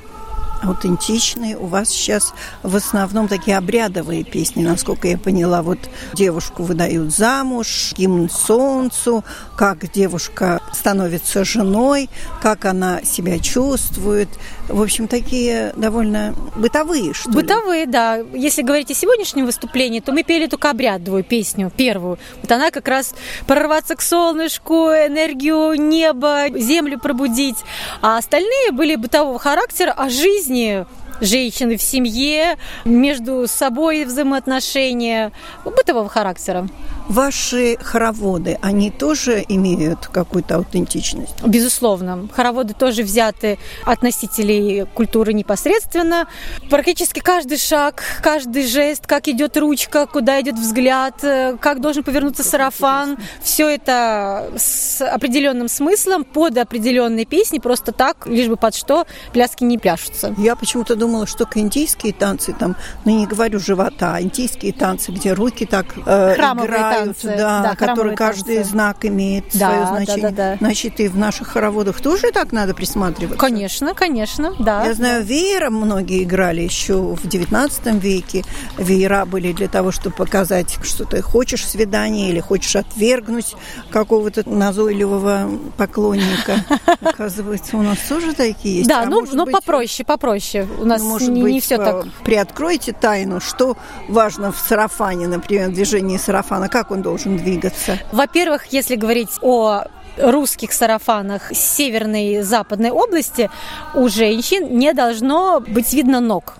аутентичные. 0.62 1.58
У 1.58 1.66
вас 1.66 1.90
сейчас 1.90 2.34
в 2.64 2.76
основном 2.76 3.28
такие 3.28 3.58
обрядовые 3.58 4.24
песни, 4.24 4.64
насколько 4.64 5.08
я 5.08 5.18
поняла. 5.18 5.62
Вот 5.62 5.80
девушку 6.14 6.64
выдают 6.64 7.14
замуж, 7.14 7.94
гимн 7.98 8.30
солнцу, 8.30 9.24
как 9.56 9.92
девушка 9.92 10.62
становится 10.74 11.44
женой, 11.44 12.10
как 12.42 12.66
она 12.66 13.04
себя 13.04 13.40
чувствует. 13.40 14.30
В 14.68 14.82
общем, 14.82 15.08
такие 15.08 15.74
довольно 15.76 16.36
бытовые, 16.56 17.14
что 17.14 17.30
Бытовые, 17.32 17.86
ли? 17.86 17.92
да. 17.92 18.18
Если 18.34 18.62
говорить 18.62 18.92
о 18.92 18.94
сегодняшнем 18.94 19.46
выступлении, 19.46 20.00
то 20.00 20.12
мы 20.12 20.24
пели 20.24 20.48
только 20.48 20.70
обрядовую 20.70 21.24
песню, 21.24 21.72
первую. 21.76 22.20
Вот 22.42 22.52
она 22.52 22.72
как 22.72 22.88
раз 22.88 23.16
прорваться 23.48 23.96
к 23.96 24.02
солнышку, 24.02 24.90
энергию 24.90 25.74
неба, 25.74 26.46
землю 26.54 27.00
пробудить. 27.00 27.58
А 28.02 28.18
остальные 28.18 28.72
были 28.72 28.96
бытового 28.96 29.40
характера, 29.40 29.94
а 29.98 30.10
жизни 30.50 30.86
женщины 31.22 31.78
в 31.78 31.82
семье, 31.82 32.58
между 32.86 33.46
собой 33.48 34.06
взаимоотношения 34.06 35.32
бытового 35.66 36.10
характера. 36.10 36.68
Ваши 37.10 37.76
хороводы, 37.82 38.60
они 38.62 38.92
тоже 38.92 39.44
имеют 39.48 40.08
какую-то 40.08 40.56
аутентичность? 40.56 41.44
Безусловно. 41.44 42.30
Хороводы 42.32 42.76
тоже 42.76 43.02
взяты 43.02 43.58
от 43.84 44.04
носителей 44.04 44.86
культуры 44.86 45.34
непосредственно. 45.34 46.28
Практически 46.70 47.20
каждый 47.20 47.58
шаг, 47.58 48.04
каждый 48.22 48.68
жест, 48.68 49.08
как 49.08 49.28
идет 49.28 49.58
ручка, 49.58 50.06
куда 50.06 50.40
идет 50.40 50.54
взгляд, 50.54 51.16
как 51.60 51.82
должен 51.82 52.04
повернуться 52.04 52.44
сарафан, 52.44 53.18
все 53.42 53.68
это 53.70 54.52
с 54.56 55.02
определенным 55.02 55.68
смыслом, 55.68 56.24
под 56.24 56.58
определенные 56.60 57.26
песни, 57.26 57.58
просто 57.58 57.92
так, 57.92 58.28
лишь 58.28 58.48
бы 58.48 58.56
под 58.56 58.76
что 58.76 59.08
пляски 59.34 59.64
не 59.64 59.80
пляшутся. 59.80 60.36
Я 60.38 60.56
почему-то 60.56 60.96
думала, 60.96 61.26
что 61.26 61.40
только 61.40 61.60
индийские 61.62 62.14
танцы, 62.14 62.54
там, 62.54 62.76
ну 63.06 63.18
не 63.18 63.26
говорю 63.26 63.60
живота, 63.60 64.16
а 64.16 64.22
индийские 64.22 64.74
танцы, 64.74 65.12
где 65.12 65.34
руки 65.34 65.66
так 65.66 65.88
э, 66.06 66.36
играют, 66.36 66.99
танцы, 67.06 67.36
да, 67.38 67.62
да 67.62 67.76
который 67.76 68.16
каждый 68.16 68.58
танцы. 68.58 68.72
знак 68.72 69.06
имеет 69.06 69.46
да, 69.54 69.70
свое 69.70 69.88
значение. 69.88 70.32
Да, 70.32 70.32
да, 70.32 70.52
да. 70.52 70.58
Значит, 70.60 71.00
и 71.00 71.08
в 71.08 71.18
наших 71.18 71.50
хороводах 71.50 72.02
тоже 72.02 72.32
так 72.32 72.52
надо 72.52 72.74
присматриваться? 72.74 73.40
Конечно, 73.40 73.94
конечно, 73.94 74.56
да. 74.60 74.86
Я 74.86 74.94
знаю, 74.94 75.24
веером 75.24 75.76
многие 75.76 76.24
играли 76.24 76.62
еще 76.62 76.94
в 76.94 77.26
XIX 77.26 78.00
веке. 78.00 78.44
Веера 78.78 79.26
были 79.26 79.52
для 79.54 79.68
того, 79.68 79.92
чтобы 79.92 80.16
показать, 80.16 80.78
что 80.84 81.06
ты 81.06 81.22
хочешь 81.22 81.68
свидания 81.68 82.30
или 82.30 82.40
хочешь 82.40 82.76
отвергнуть 82.76 83.56
какого-то 83.92 84.48
назойливого 84.50 85.50
поклонника. 85.78 86.66
Оказывается, 87.02 87.78
у 87.78 87.82
нас 87.82 87.98
тоже 88.08 88.34
такие 88.34 88.78
есть. 88.78 88.90
Да, 88.90 89.04
а 89.04 89.06
ну, 89.06 89.26
но 89.32 89.46
быть, 89.46 89.54
попроще, 89.54 90.06
попроще. 90.06 90.68
У 90.80 90.86
нас 90.86 91.02
ну, 91.02 91.10
может 91.10 91.30
не, 91.30 91.42
быть, 91.42 91.54
не 91.54 91.62
все 91.62 91.78
так. 91.78 92.06
Приоткройте 92.24 92.94
тайну, 92.94 93.40
что 93.40 93.78
важно 94.08 94.52
в 94.52 94.60
сарафане, 94.60 95.28
например, 95.28 95.70
движении 95.70 96.18
сарафана, 96.18 96.70
как 96.70 96.89
он 96.92 97.02
должен 97.02 97.38
двигаться? 97.38 97.98
Во-первых, 98.12 98.68
если 98.72 98.96
говорить 98.96 99.30
о 99.42 99.84
русских 100.18 100.74
сарафанах 100.74 101.52
северной 101.54 102.26
и 102.34 102.42
западной 102.42 102.92
области, 102.92 103.50
у 103.96 104.10
женщин 104.10 104.78
не 104.78 104.94
должно 104.94 105.60
быть 105.60 105.94
видно 105.94 106.20
ног. 106.20 106.58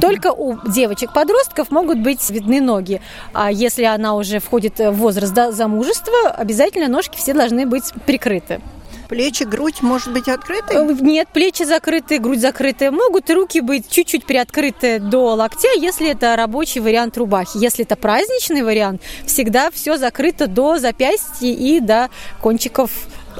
Только 0.00 0.32
у 0.32 0.58
девочек-подростков 0.66 1.70
могут 1.70 2.00
быть 2.00 2.28
видны 2.30 2.60
ноги. 2.60 3.00
А 3.32 3.52
если 3.52 3.84
она 3.84 4.16
уже 4.16 4.40
входит 4.40 4.78
в 4.80 4.90
возраст 4.92 5.32
замужества, 5.52 6.30
обязательно 6.36 6.88
ножки 6.88 7.16
все 7.16 7.34
должны 7.34 7.66
быть 7.66 7.92
прикрыты. 8.04 8.60
Плечи, 9.08 9.44
грудь 9.44 9.82
может 9.82 10.12
быть 10.12 10.28
открыты? 10.28 10.74
Э, 10.74 10.96
нет, 11.00 11.28
плечи 11.32 11.62
закрыты, 11.62 12.18
грудь 12.18 12.40
закрыты. 12.40 12.90
Могут 12.90 13.30
руки 13.30 13.60
быть 13.60 13.88
чуть-чуть 13.88 14.24
приоткрыты 14.24 14.98
до 14.98 15.34
локтя, 15.34 15.68
если 15.76 16.10
это 16.10 16.34
рабочий 16.36 16.80
вариант 16.80 17.16
рубахи. 17.16 17.56
Если 17.58 17.84
это 17.84 17.96
праздничный 17.96 18.62
вариант, 18.62 19.02
всегда 19.24 19.70
все 19.70 19.96
закрыто 19.96 20.46
до 20.46 20.78
запястья 20.78 21.48
и 21.48 21.80
до 21.80 22.10
кончиков 22.40 22.90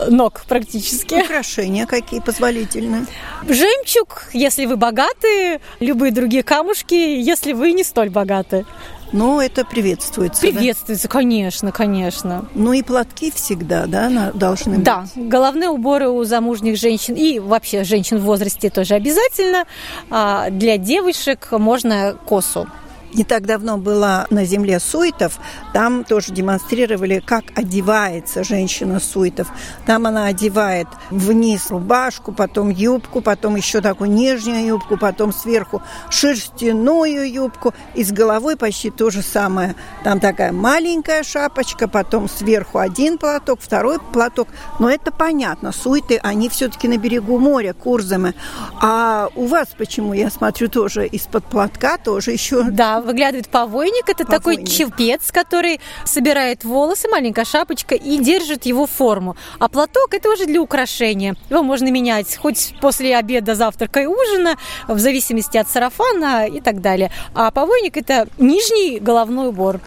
ног 0.08 0.42
практически. 0.48 1.14
Украшения 1.14 1.86
какие 1.86 2.20
позволительны? 2.20 3.06
Жемчуг, 3.48 4.24
если 4.32 4.66
вы 4.66 4.76
богаты, 4.76 5.60
любые 5.80 6.12
другие 6.12 6.42
камушки, 6.42 6.94
если 6.94 7.52
вы 7.52 7.72
не 7.72 7.84
столь 7.84 8.10
богаты. 8.10 8.64
Ну, 9.12 9.40
это 9.40 9.64
приветствуется. 9.64 10.40
Приветствуется, 10.40 11.08
да? 11.08 11.12
конечно, 11.12 11.72
конечно. 11.72 12.44
Ну 12.54 12.72
и 12.72 12.82
платки 12.82 13.30
всегда, 13.30 13.86
да, 13.86 14.32
должны 14.34 14.78
да. 14.78 15.00
быть. 15.02 15.12
Да, 15.14 15.22
головные 15.22 15.70
уборы 15.70 16.08
у 16.08 16.24
замужних 16.24 16.76
женщин 16.76 17.14
и 17.14 17.38
вообще 17.38 17.84
женщин 17.84 18.18
в 18.18 18.22
возрасте 18.22 18.70
тоже 18.70 18.94
обязательно. 18.94 19.64
А 20.10 20.50
для 20.50 20.78
девушек 20.78 21.48
можно 21.52 22.16
косу 22.26 22.66
не 23.12 23.24
так 23.24 23.46
давно 23.46 23.78
была 23.78 24.26
на 24.30 24.44
земле 24.44 24.80
суетов, 24.80 25.38
там 25.72 26.04
тоже 26.04 26.32
демонстрировали, 26.32 27.22
как 27.24 27.44
одевается 27.54 28.44
женщина 28.44 29.00
суетов. 29.00 29.48
Там 29.86 30.06
она 30.06 30.26
одевает 30.26 30.88
вниз 31.10 31.70
рубашку, 31.70 32.32
потом 32.32 32.70
юбку, 32.70 33.20
потом 33.20 33.56
еще 33.56 33.80
такую 33.80 34.10
нижнюю 34.10 34.66
юбку, 34.66 34.96
потом 34.96 35.32
сверху 35.32 35.82
шерстяную 36.10 37.30
юбку, 37.30 37.74
и 37.94 38.04
с 38.04 38.12
головой 38.12 38.56
почти 38.56 38.90
то 38.90 39.10
же 39.10 39.22
самое. 39.22 39.74
Там 40.04 40.20
такая 40.20 40.52
маленькая 40.52 41.22
шапочка, 41.22 41.88
потом 41.88 42.28
сверху 42.28 42.78
один 42.78 43.18
платок, 43.18 43.60
второй 43.60 43.98
платок. 43.98 44.48
Но 44.78 44.90
это 44.90 45.10
понятно, 45.12 45.72
суеты, 45.72 46.18
они 46.22 46.48
все-таки 46.48 46.88
на 46.88 46.98
берегу 46.98 47.38
моря, 47.38 47.72
Курзамы. 47.72 48.34
А 48.80 49.28
у 49.34 49.46
вас 49.46 49.68
почему, 49.76 50.12
я 50.12 50.30
смотрю, 50.30 50.68
тоже 50.68 51.06
из-под 51.06 51.44
платка 51.44 51.98
тоже 51.98 52.32
еще... 52.32 52.64
Да, 52.64 53.00
выглядывает 53.06 53.48
повойник. 53.48 54.08
Это 54.08 54.24
повойник. 54.24 54.30
такой 54.30 54.66
чепец, 54.66 55.32
который 55.32 55.80
собирает 56.04 56.64
волосы, 56.64 57.08
маленькая 57.08 57.44
шапочка 57.44 57.94
и 57.94 58.18
держит 58.18 58.66
его 58.66 58.86
форму. 58.86 59.36
А 59.58 59.68
платок 59.68 60.12
это 60.12 60.30
уже 60.30 60.46
для 60.46 60.60
украшения. 60.60 61.36
Его 61.48 61.62
можно 61.62 61.90
менять 61.90 62.36
хоть 62.36 62.74
после 62.80 63.16
обеда, 63.16 63.54
завтрака 63.54 64.02
и 64.02 64.06
ужина, 64.06 64.56
в 64.88 64.98
зависимости 64.98 65.56
от 65.56 65.68
сарафана 65.68 66.46
и 66.46 66.60
так 66.60 66.80
далее. 66.80 67.10
А 67.34 67.50
повойник 67.50 67.96
это 67.96 68.28
нижний 68.38 68.98
головной 68.98 69.48
убор 69.48 69.80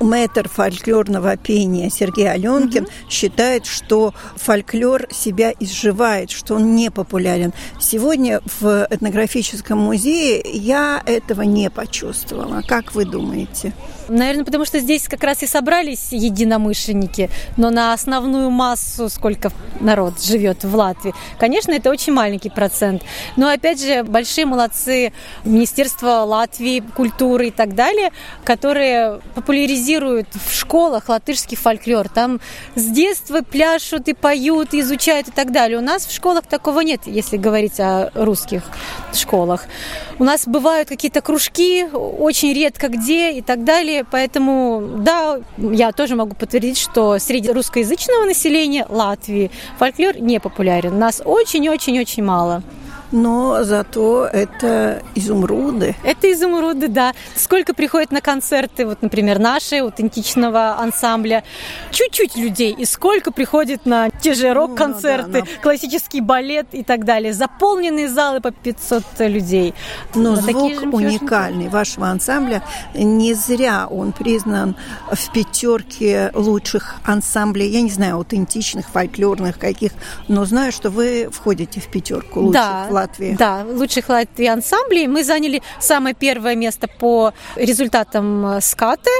мэтр 0.00 0.48
фольклорного 0.48 1.36
пения 1.36 1.90
Сергей 1.90 2.30
Аленкин 2.30 2.84
угу. 2.84 2.90
считает, 3.08 3.66
что 3.66 4.14
фольклор 4.36 5.06
себя 5.10 5.52
изживает, 5.58 6.30
что 6.30 6.54
он 6.54 6.74
не 6.74 6.90
популярен. 6.90 7.52
Сегодня 7.80 8.40
в 8.60 8.86
этнографическом 8.90 9.78
музее 9.78 10.42
я 10.44 11.02
этого 11.04 11.42
не 11.42 11.70
почувствовала. 11.70 12.62
Как 12.66 12.94
вы 12.94 13.04
думаете? 13.04 13.72
Наверное, 14.08 14.44
потому 14.44 14.64
что 14.64 14.80
здесь 14.80 15.06
как 15.06 15.22
раз 15.22 15.42
и 15.42 15.46
собрались 15.46 16.08
единомышленники, 16.12 17.30
но 17.56 17.70
на 17.70 17.92
основную 17.92 18.50
массу, 18.50 19.08
сколько 19.08 19.52
народ 19.80 20.22
живет 20.22 20.64
в 20.64 20.74
Латвии, 20.74 21.14
конечно, 21.38 21.72
это 21.72 21.90
очень 21.90 22.12
маленький 22.12 22.50
процент. 22.50 23.02
Но 23.36 23.48
опять 23.48 23.80
же, 23.80 24.02
большие 24.02 24.46
молодцы 24.46 25.12
Министерство 25.44 26.24
Латвии, 26.24 26.80
культуры 26.80 27.48
и 27.48 27.50
так 27.50 27.74
далее, 27.74 28.10
которые 28.44 29.20
популяризируют 29.34 30.28
в 30.34 30.54
школах 30.54 31.08
латышский 31.08 31.56
фольклор. 31.56 32.08
Там 32.08 32.40
с 32.74 32.84
детства 32.84 33.42
пляшут 33.42 34.08
и 34.08 34.14
поют, 34.14 34.74
и 34.74 34.80
изучают 34.80 35.28
и 35.28 35.30
так 35.30 35.52
далее. 35.52 35.78
У 35.78 35.82
нас 35.82 36.06
в 36.06 36.14
школах 36.14 36.46
такого 36.46 36.80
нет, 36.80 37.02
если 37.06 37.36
говорить 37.36 37.78
о 37.78 38.10
русских 38.14 38.62
школах. 39.12 39.64
У 40.18 40.24
нас 40.24 40.46
бывают 40.46 40.88
какие-то 40.88 41.20
кружки, 41.20 41.84
очень 41.84 42.52
редко 42.52 42.88
где 42.88 43.32
и 43.32 43.42
так 43.42 43.64
далее. 43.64 43.97
Поэтому, 44.10 44.82
да, 44.98 45.40
я 45.56 45.92
тоже 45.92 46.16
могу 46.16 46.34
подтвердить, 46.34 46.78
что 46.78 47.18
среди 47.18 47.50
русскоязычного 47.50 48.24
населения 48.24 48.86
Латвии 48.88 49.50
фольклор 49.78 50.18
не 50.20 50.40
популярен. 50.40 50.98
Нас 50.98 51.22
очень-очень-очень 51.24 52.22
мало 52.22 52.62
но 53.12 53.64
зато 53.64 54.26
это 54.26 55.02
изумруды. 55.14 55.94
Это 56.04 56.32
изумруды, 56.32 56.88
да. 56.88 57.12
Сколько 57.34 57.74
приходит 57.74 58.10
на 58.10 58.20
концерты, 58.20 58.86
вот, 58.86 59.02
например, 59.02 59.38
наши, 59.38 59.76
аутентичного 59.76 60.78
ансамбля, 60.78 61.44
чуть-чуть 61.90 62.36
людей, 62.36 62.74
и 62.76 62.84
сколько 62.84 63.32
приходит 63.32 63.86
на 63.86 64.10
те 64.10 64.34
же 64.34 64.52
рок-концерты, 64.52 65.40
ну, 65.40 65.44
да, 65.44 65.50
на... 65.56 65.62
классический 65.62 66.20
балет 66.20 66.66
и 66.72 66.82
так 66.82 67.04
далее. 67.04 67.32
Заполненные 67.32 68.08
залы 68.08 68.40
по 68.40 68.50
500 68.50 69.04
людей. 69.20 69.74
Но 70.14 70.32
на 70.32 70.42
звук 70.42 70.82
уникальный 70.92 71.68
вашего 71.68 72.08
ансамбля. 72.08 72.62
Не 72.94 73.34
зря 73.34 73.86
он 73.88 74.12
признан 74.12 74.76
в 75.10 75.32
пятерке 75.32 76.30
лучших 76.34 76.96
ансамблей, 77.04 77.70
я 77.70 77.82
не 77.82 77.90
знаю, 77.90 78.16
аутентичных, 78.16 78.88
фольклорных 78.88 79.58
каких, 79.58 79.92
но 80.28 80.44
знаю, 80.44 80.72
что 80.72 80.90
вы 80.90 81.28
входите 81.32 81.80
в 81.80 81.86
пятерку 81.88 82.40
лучших 82.40 82.52
да, 82.52 82.86
Латвии. 82.98 83.36
Да, 83.38 83.64
лучших 83.64 84.08
Латвии 84.08 84.46
ансамблей. 84.46 85.06
Мы 85.06 85.24
заняли 85.24 85.62
самое 85.80 86.14
первое 86.14 86.56
место 86.56 86.88
по 86.88 87.32
результатам 87.56 88.46
э, 88.46 88.60
скаты. 88.60 89.10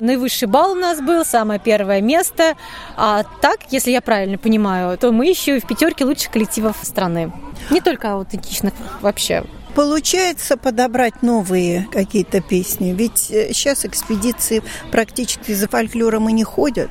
Наивысший 0.00 0.48
балл 0.48 0.72
у 0.72 0.74
нас 0.74 1.00
был, 1.00 1.24
самое 1.24 1.58
первое 1.60 2.00
место. 2.00 2.54
А 2.96 3.24
так, 3.40 3.60
если 3.70 3.90
я 3.90 4.00
правильно 4.00 4.38
понимаю, 4.38 4.98
то 4.98 5.12
мы 5.12 5.26
еще 5.26 5.56
и 5.56 5.60
в 5.60 5.66
пятерке 5.66 6.04
лучших 6.04 6.30
коллективов 6.32 6.76
страны. 6.82 7.32
Не 7.70 7.80
только 7.80 8.12
аутентичных 8.12 8.74
вообще. 9.00 9.44
Получается 9.74 10.58
подобрать 10.58 11.22
новые 11.22 11.88
какие-то 11.90 12.42
песни, 12.42 12.94
ведь 12.96 13.18
сейчас 13.18 13.84
э, 13.84 13.88
экспедиции 13.88 14.62
практически 14.90 15.52
за 15.52 15.66
фольклором 15.66 16.28
и 16.28 16.32
не 16.32 16.44
ходят. 16.44 16.90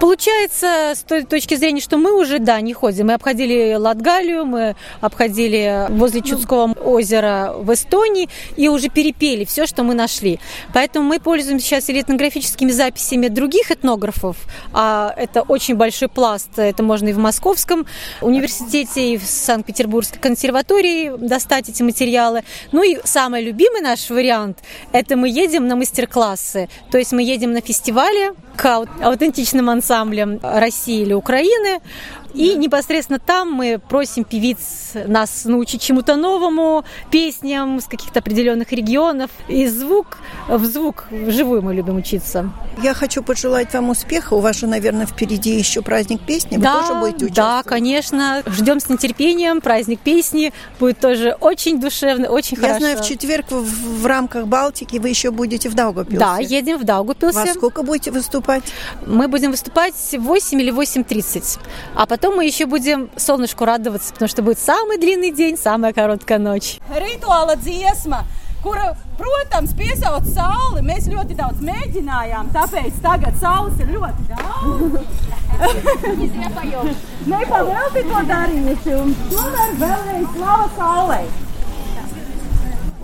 Получается, 0.00 0.94
с 0.94 1.02
той 1.06 1.24
точки 1.24 1.54
зрения, 1.56 1.80
что 1.80 1.98
мы 1.98 2.18
уже, 2.18 2.38
да, 2.38 2.60
не 2.62 2.72
ходим. 2.72 3.08
Мы 3.08 3.12
обходили 3.12 3.74
Латгалию, 3.74 4.46
мы 4.46 4.74
обходили 5.02 5.86
возле 5.90 6.22
Чудского 6.22 6.72
озера 6.72 7.52
в 7.56 7.72
Эстонии 7.72 8.30
и 8.56 8.68
уже 8.68 8.88
перепели 8.88 9.44
все, 9.44 9.66
что 9.66 9.82
мы 9.82 9.92
нашли. 9.94 10.40
Поэтому 10.72 11.06
мы 11.06 11.20
пользуемся 11.20 11.66
сейчас 11.66 11.90
этнографическими 11.90 12.70
записями 12.70 13.28
других 13.28 13.70
этнографов, 13.70 14.36
а 14.72 15.12
это 15.16 15.42
очень 15.42 15.74
большой 15.74 16.08
пласт. 16.08 16.58
Это 16.58 16.82
можно 16.82 17.08
и 17.08 17.12
в 17.12 17.18
Московском 17.18 17.86
университете, 18.22 19.12
и 19.14 19.18
в 19.18 19.24
Санкт-Петербургской 19.24 20.18
консерватории 20.18 21.12
достать 21.18 21.68
эти 21.68 21.82
материалы. 21.82 22.42
Ну 22.72 22.82
и 22.82 22.98
самый 23.04 23.44
любимый 23.44 23.82
наш 23.82 24.08
вариант– 24.08 24.60
это 24.92 25.16
мы 25.16 25.28
едем 25.28 25.68
на 25.68 25.76
мастер-классы. 25.76 26.70
То 26.90 26.96
есть 26.96 27.12
мы 27.12 27.22
едем 27.22 27.52
на 27.52 27.60
фестивале 27.60 28.32
к 28.60 28.86
аутентичным 29.02 29.70
ансамблям, 29.70 30.38
России 30.42 31.00
или 31.00 31.14
Украины. 31.14 31.80
И 32.34 32.56
непосредственно 32.56 33.18
там 33.18 33.52
мы 33.52 33.80
просим 33.88 34.24
певиц 34.24 34.92
нас 35.06 35.44
научить 35.44 35.82
чему-то 35.82 36.16
новому, 36.16 36.84
песням 37.10 37.80
с 37.80 37.84
каких-то 37.84 38.20
определенных 38.20 38.72
регионов. 38.72 39.30
И 39.48 39.66
звук 39.66 40.18
в 40.48 40.64
звук, 40.64 41.06
вживую 41.10 41.62
мы 41.62 41.74
любим 41.74 41.96
учиться. 41.96 42.50
Я 42.82 42.94
хочу 42.94 43.22
пожелать 43.22 43.72
вам 43.74 43.90
успеха. 43.90 44.34
У 44.34 44.40
вас 44.40 44.56
же, 44.56 44.66
наверное, 44.66 45.06
впереди 45.06 45.56
еще 45.56 45.82
праздник 45.82 46.20
песни. 46.20 46.56
Вы 46.56 46.62
да, 46.62 46.80
тоже 46.80 46.94
будете 47.00 47.26
участвовать? 47.26 47.64
Да, 47.64 47.68
конечно. 47.68 48.42
Ждем 48.46 48.80
с 48.80 48.88
нетерпением. 48.88 49.60
Праздник 49.60 50.00
песни 50.00 50.52
будет 50.78 51.00
тоже 51.00 51.36
очень 51.40 51.80
душевный, 51.80 52.28
очень 52.28 52.56
Я 52.56 52.62
хорошо. 52.62 52.86
Я 52.86 52.92
знаю, 52.92 53.04
в 53.04 53.08
четверг 53.08 53.50
в, 53.50 54.02
в 54.02 54.06
рамках 54.06 54.46
Балтики 54.46 54.98
вы 54.98 55.08
еще 55.08 55.30
будете 55.30 55.68
в 55.68 55.74
Даугапилсе. 55.74 56.18
Да, 56.18 56.38
едем 56.38 56.78
в 56.78 56.84
Даугапилсе. 56.84 57.38
Во 57.38 57.46
сколько 57.46 57.82
будете 57.82 58.10
выступать? 58.10 58.62
Мы 59.06 59.28
будем 59.28 59.50
выступать 59.50 59.94
в 59.94 60.18
8 60.18 60.60
или 60.60 60.72
8.30. 60.72 61.58
А 61.94 62.06
потом 62.06 62.19
мы 62.35 62.45
еще 62.45 62.65
будем 62.65 63.09
солнышку 63.15 63.65
радоваться, 63.65 64.11
потому 64.13 64.29
что 64.29 64.41
будет 64.41 64.59
самый 64.59 64.97
длинный 64.97 65.31
день, 65.31 65.57
самая 65.57 65.93
короткая 65.93 66.39
ночь. 66.39 66.79
Rituāla 66.89 67.55
dziesma, 67.55 68.25
kura, 68.61 68.95
protams, 69.17 69.73
piesauc 69.77 70.25
sauli. 70.25 70.81
Mēs 70.81 71.07
ļoti 71.07 71.37
daudz 71.37 71.61
mēģinājām, 71.61 72.49
tāpēc 72.55 72.97
tagad 73.01 73.37
saules 73.39 73.79
ir 73.79 73.93
ļoti 73.95 74.25
daudz. 74.31 75.05
Nepavēlti 77.29 78.03
to 78.09 78.25
darījuši, 78.31 78.97
un 78.99 79.15
tomēr 79.31 79.77
vēlreiz 79.83 80.27
slava 80.35 80.67
saulei. 80.75 81.25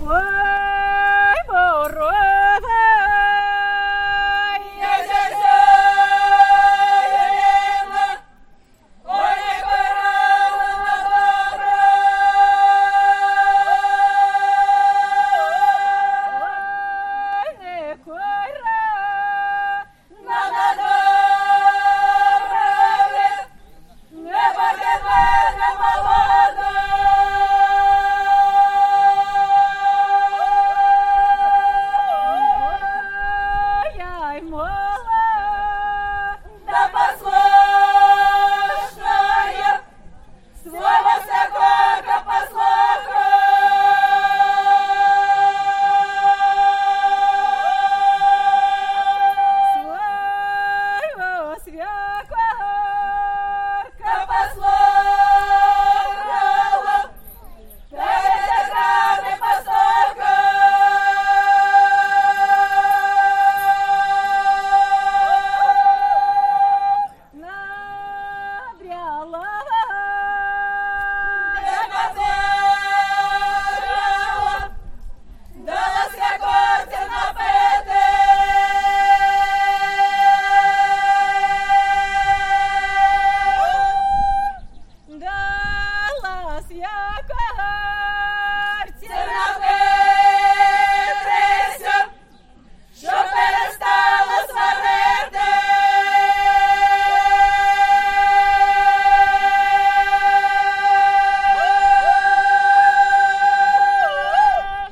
Oi, 0.02 1.40
borove! 1.48 2.25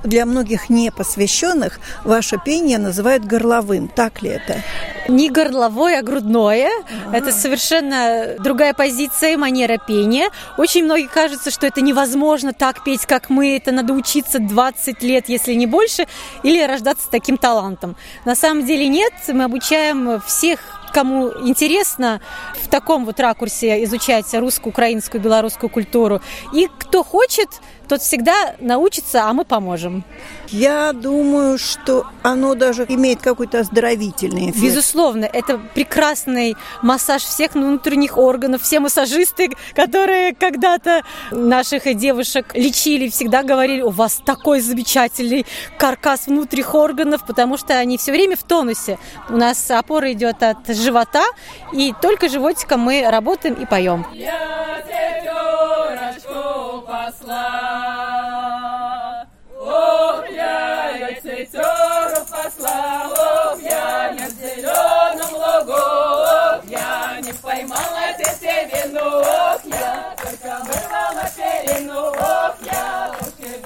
Для 0.05 0.25
многих 0.25 0.69
непосвященных 0.69 1.79
ваше 2.03 2.37
пение 2.43 2.77
называют 2.77 3.25
горловым. 3.25 3.87
Так 3.87 4.21
ли 4.21 4.29
это? 4.29 4.61
Не 5.07 5.29
горловое, 5.29 5.99
а 5.99 6.01
грудное. 6.03 6.67
А-а-а. 6.67 7.15
Это 7.15 7.31
совершенно 7.31 8.35
другая 8.39 8.73
позиция 8.73 9.33
и 9.33 9.37
манера 9.37 9.77
пения. 9.77 10.29
Очень 10.57 10.85
многие 10.85 11.07
кажется, 11.07 11.51
что 11.51 11.67
это 11.67 11.81
невозможно 11.81 12.53
так 12.53 12.83
петь, 12.83 13.05
как 13.05 13.29
мы. 13.29 13.57
Это 13.57 13.71
надо 13.71 13.93
учиться 13.93 14.39
20 14.39 15.03
лет, 15.03 15.29
если 15.29 15.53
не 15.53 15.67
больше, 15.67 16.07
или 16.43 16.61
рождаться 16.63 17.05
с 17.05 17.09
таким 17.09 17.37
талантом. 17.37 17.95
На 18.25 18.35
самом 18.35 18.65
деле 18.65 18.87
нет. 18.87 19.13
Мы 19.27 19.43
обучаем 19.43 20.21
всех 20.21 20.59
кому 20.95 21.29
интересно 21.45 22.21
в 22.53 22.69
таком 22.69 23.03
вот 23.03 23.19
ракурсе 23.19 23.83
изучать 23.83 24.33
русскую, 24.33 24.71
украинскую, 24.71 25.21
белорусскую 25.21 25.69
культуру. 25.69 26.21
И 26.53 26.69
кто 26.79 27.03
хочет, 27.03 27.49
тот 27.85 28.01
всегда 28.01 28.55
научится, 28.59 29.23
а 29.23 29.33
мы 29.33 29.45
поможем. 29.45 30.03
Я 30.49 30.93
думаю, 30.93 31.57
что 31.57 32.05
оно 32.21 32.55
даже 32.55 32.85
имеет 32.87 33.21
какой-то 33.21 33.59
оздоровительный 33.59 34.51
эффект. 34.51 34.63
Безусловно, 34.63 35.25
это 35.25 35.57
прекрасный 35.73 36.55
массаж 36.81 37.23
всех 37.23 37.55
внутренних 37.55 38.17
органов. 38.17 38.61
Все 38.61 38.79
массажисты, 38.79 39.51
которые 39.73 40.33
когда-то 40.33 41.01
наших 41.31 41.93
девушек 41.95 42.53
лечили, 42.53 43.09
всегда 43.09 43.43
говорили, 43.43 43.81
у 43.81 43.89
вас 43.89 44.21
такой 44.23 44.61
замечательный 44.61 45.45
каркас 45.77 46.27
внутренних 46.27 46.75
органов, 46.75 47.25
потому 47.25 47.57
что 47.57 47.77
они 47.77 47.97
все 47.97 48.11
время 48.11 48.35
в 48.35 48.43
тонусе. 48.43 48.99
У 49.29 49.37
нас 49.37 49.69
опора 49.71 50.11
идет 50.13 50.43
от 50.43 50.67
живота, 50.67 51.25
и 51.73 51.93
только 52.01 52.29
животиком 52.29 52.81
мы 52.81 53.03
работаем 53.09 53.55
и 53.55 53.65
поем. 53.65 54.05
Я 54.13 54.85
ох, 64.05 64.11
я 64.11 64.11
не 64.11 64.25
в 64.25 64.31
зеленом 64.31 65.33
лугу, 65.33 65.73
ох, 65.73 66.63
я 66.65 67.19
не 67.21 67.33
поймала 67.33 68.13
тетевину, 68.17 69.19
ох, 69.19 69.61
я 69.65 70.15
только 70.17 70.57
вырвала 70.63 71.29
перину, 71.35 72.07
ох, 72.09 72.55
я 72.61 73.11
уж 73.19 73.33
тебе 73.33 73.65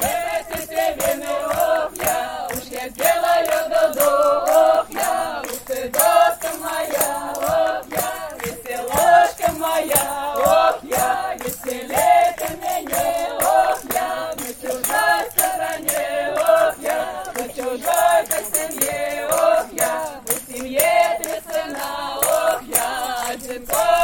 ох, 1.48 1.92
я 1.98 2.48
уж 2.52 2.64
я 2.72 2.90
сделаю 2.90 3.70
дуду, 3.70 4.12
ох, 4.48 4.86
я 4.90 5.42
уж 5.44 5.58
ты 5.66 5.90
доска 5.90 6.52
моя, 6.60 7.34
ох, 7.36 7.86
я 7.92 8.12
веселошка 8.42 9.52
моя, 9.54 10.36
ох, 10.36 10.84
я 10.84 11.36
веселее 11.40 12.36
ты 12.38 12.48
меня, 12.58 13.38
ох, 13.42 13.80
я 13.94 14.34
на 14.36 14.54
чужой 14.62 15.22
стороне, 15.32 16.36
ох, 16.38 16.76
я 16.82 17.24
на 17.36 17.50
чужой 17.50 17.99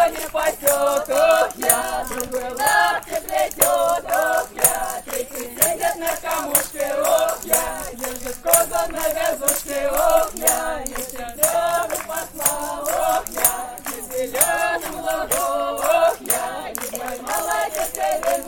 не 0.09 0.29
пасет, 0.29 1.09
ох, 1.09 1.49
я 1.55 2.05
другой 2.09 2.49
лапки 2.51 3.21
плетет, 3.25 4.05
ох, 4.05 4.47
я. 4.55 5.01
Третий 5.05 5.47
сидит 5.55 5.95
на 5.97 6.15
камушке, 6.21 6.93
ох, 7.01 7.37
я. 7.43 7.83
Держит 7.93 8.37
коза 8.43 8.87
на 8.89 9.07
вязушке, 9.09 9.89
ох, 9.91 10.04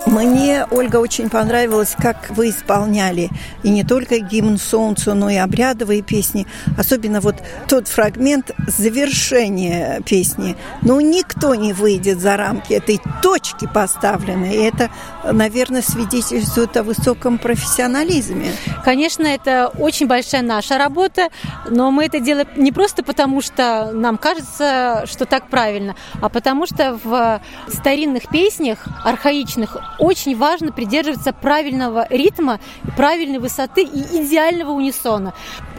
мне, 0.07 0.65
Ольга, 0.71 0.97
очень 0.97 1.29
понравилось, 1.29 1.95
как 1.97 2.29
вы 2.29 2.49
исполняли 2.49 3.29
и 3.63 3.69
не 3.69 3.83
только 3.83 4.19
гимн 4.19 4.57
солнцу, 4.57 5.13
но 5.13 5.29
и 5.29 5.35
обрядовые 5.35 6.01
песни. 6.01 6.47
Особенно 6.77 7.19
вот 7.19 7.35
тот 7.67 7.87
фрагмент 7.87 8.51
завершения 8.67 10.01
песни. 10.05 10.55
Ну, 10.81 11.01
никто 11.01 11.55
не 11.55 11.73
выйдет 11.73 12.21
за 12.21 12.37
рамки 12.37 12.73
этой 12.73 13.01
точки 13.21 13.67
поставленной. 13.71 14.55
И 14.55 14.63
это, 14.63 14.89
наверное, 15.31 15.81
свидетельствует 15.81 16.75
о 16.77 16.83
высоком 16.83 17.37
профессионализме. 17.37 18.51
Конечно, 18.83 19.25
это 19.25 19.67
очень 19.79 20.07
большая 20.07 20.41
наша 20.41 20.77
работа, 20.77 21.29
но 21.69 21.91
мы 21.91 22.05
это 22.05 22.19
делаем 22.19 22.47
не 22.55 22.71
просто 22.71 23.03
потому, 23.03 23.41
что 23.41 23.91
нам 23.93 24.17
кажется, 24.17 25.03
что 25.05 25.25
так 25.25 25.49
правильно, 25.49 25.95
а 26.21 26.29
потому 26.29 26.65
что 26.65 26.99
в 27.03 27.41
старинных 27.67 28.29
песнях, 28.29 28.85
архаичных, 29.03 29.77
очень 29.99 30.35
важно 30.35 30.71
придерживаться 30.71 31.33
правильного 31.33 32.07
ритма, 32.09 32.59
правильной 32.95 33.39
высоты 33.39 33.83
и 33.83 34.23
идеального 34.23 34.71
унисона. 34.71 35.33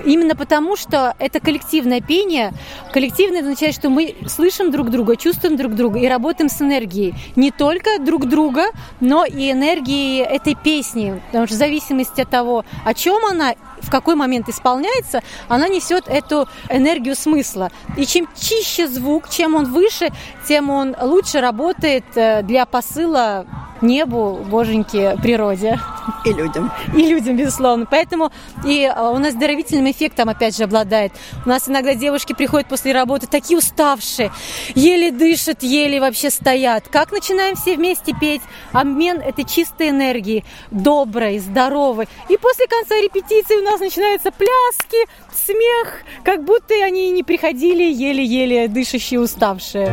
Именно 0.05 0.37
потому, 0.37 0.77
что 0.77 1.15
это 1.19 1.41
коллективное 1.41 2.01
пение. 2.01 2.53
Коллективное 2.93 3.41
означает, 3.41 3.75
что 3.75 3.89
мы 3.89 4.15
слышим 4.27 4.71
друг 4.71 4.91
друга, 4.91 5.17
чувствуем 5.17 5.57
друг 5.57 5.75
друга 5.75 5.99
и 5.99 6.07
работаем 6.07 6.49
с 6.49 6.61
энергией. 6.63 7.15
Не 7.35 7.51
только 7.51 7.99
друг 7.99 8.27
друга, 8.27 8.67
но 9.01 9.25
и 9.25 9.38
энергией 9.39 10.23
этой 10.23 10.55
песни. 10.55 11.21
Потому 11.27 11.47
что 11.47 11.55
в 11.55 11.59
зависимости 11.59 12.21
от 12.21 12.31
того, 12.31 12.65
о 12.85 12.95
чем 12.95 13.25
она 13.25 13.55
в 13.83 13.91
какой 13.91 14.15
момент 14.15 14.49
исполняется, 14.49 15.23
она 15.49 15.69
несет 15.69 16.09
эту 16.09 16.49
энергию 16.69 17.15
смысла. 17.15 17.71
И 17.97 18.07
чем 18.07 18.29
чище 18.37 18.89
звук, 18.89 19.29
чем 19.29 19.55
он 19.55 19.73
выше, 19.73 20.11
тем 20.47 20.71
он 20.71 20.97
лучше 21.01 21.41
работает 21.41 22.05
э, 22.15 22.43
для 22.43 22.67
посыла 22.67 23.47
небу, 23.83 24.45
боженьке, 24.49 25.17
природе. 25.23 25.79
И 26.25 26.33
людям. 26.33 26.73
И 26.95 27.07
людям, 27.07 27.37
безусловно. 27.37 27.87
Поэтому 27.87 28.33
и 28.65 28.83
э, 28.83 29.11
у 29.11 29.19
нас 29.19 29.35
здоровительным 29.35 29.91
эффектом, 29.91 30.29
опять 30.29 30.57
же, 30.57 30.65
обладает. 30.65 31.13
У 31.45 31.49
нас 31.49 31.69
иногда 31.69 31.95
девушки 31.95 32.33
приходят 32.33 32.69
после 32.69 32.93
работы 32.93 33.27
такие 33.27 33.59
уставшие, 33.59 34.33
еле 34.75 35.11
дышат, 35.11 35.63
еле 35.63 36.01
вообще 36.01 36.31
стоят. 36.31 36.89
Как 36.89 37.13
начинаем 37.13 37.57
все 37.57 37.77
вместе 37.77 38.15
петь? 38.19 38.43
Обмен 38.73 39.21
этой 39.21 39.45
чистой 39.45 39.91
энергии, 39.91 40.45
доброй, 40.71 41.39
здоровой. 41.39 42.09
И 42.29 42.37
после 42.37 42.67
конца 42.67 42.97
репетиции 42.97 43.57
у 43.57 43.63
нас 43.69 43.81
начинаются 43.81 44.31
пляски, 44.31 44.97
смех, 45.33 46.03
как 46.25 46.45
будто 46.45 46.75
они 46.83 47.11
не 47.11 47.23
приходили 47.23 47.83
еле-еле 47.83 48.69
дышащие, 48.69 49.21
уставшие. 49.21 49.89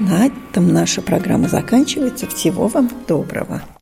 На 0.00 0.26
этом 0.26 0.72
наша 0.72 1.02
программа 1.02 1.48
заканчивается. 1.48 2.26
Всего 2.26 2.66
вам 2.66 2.90
доброго. 3.06 3.62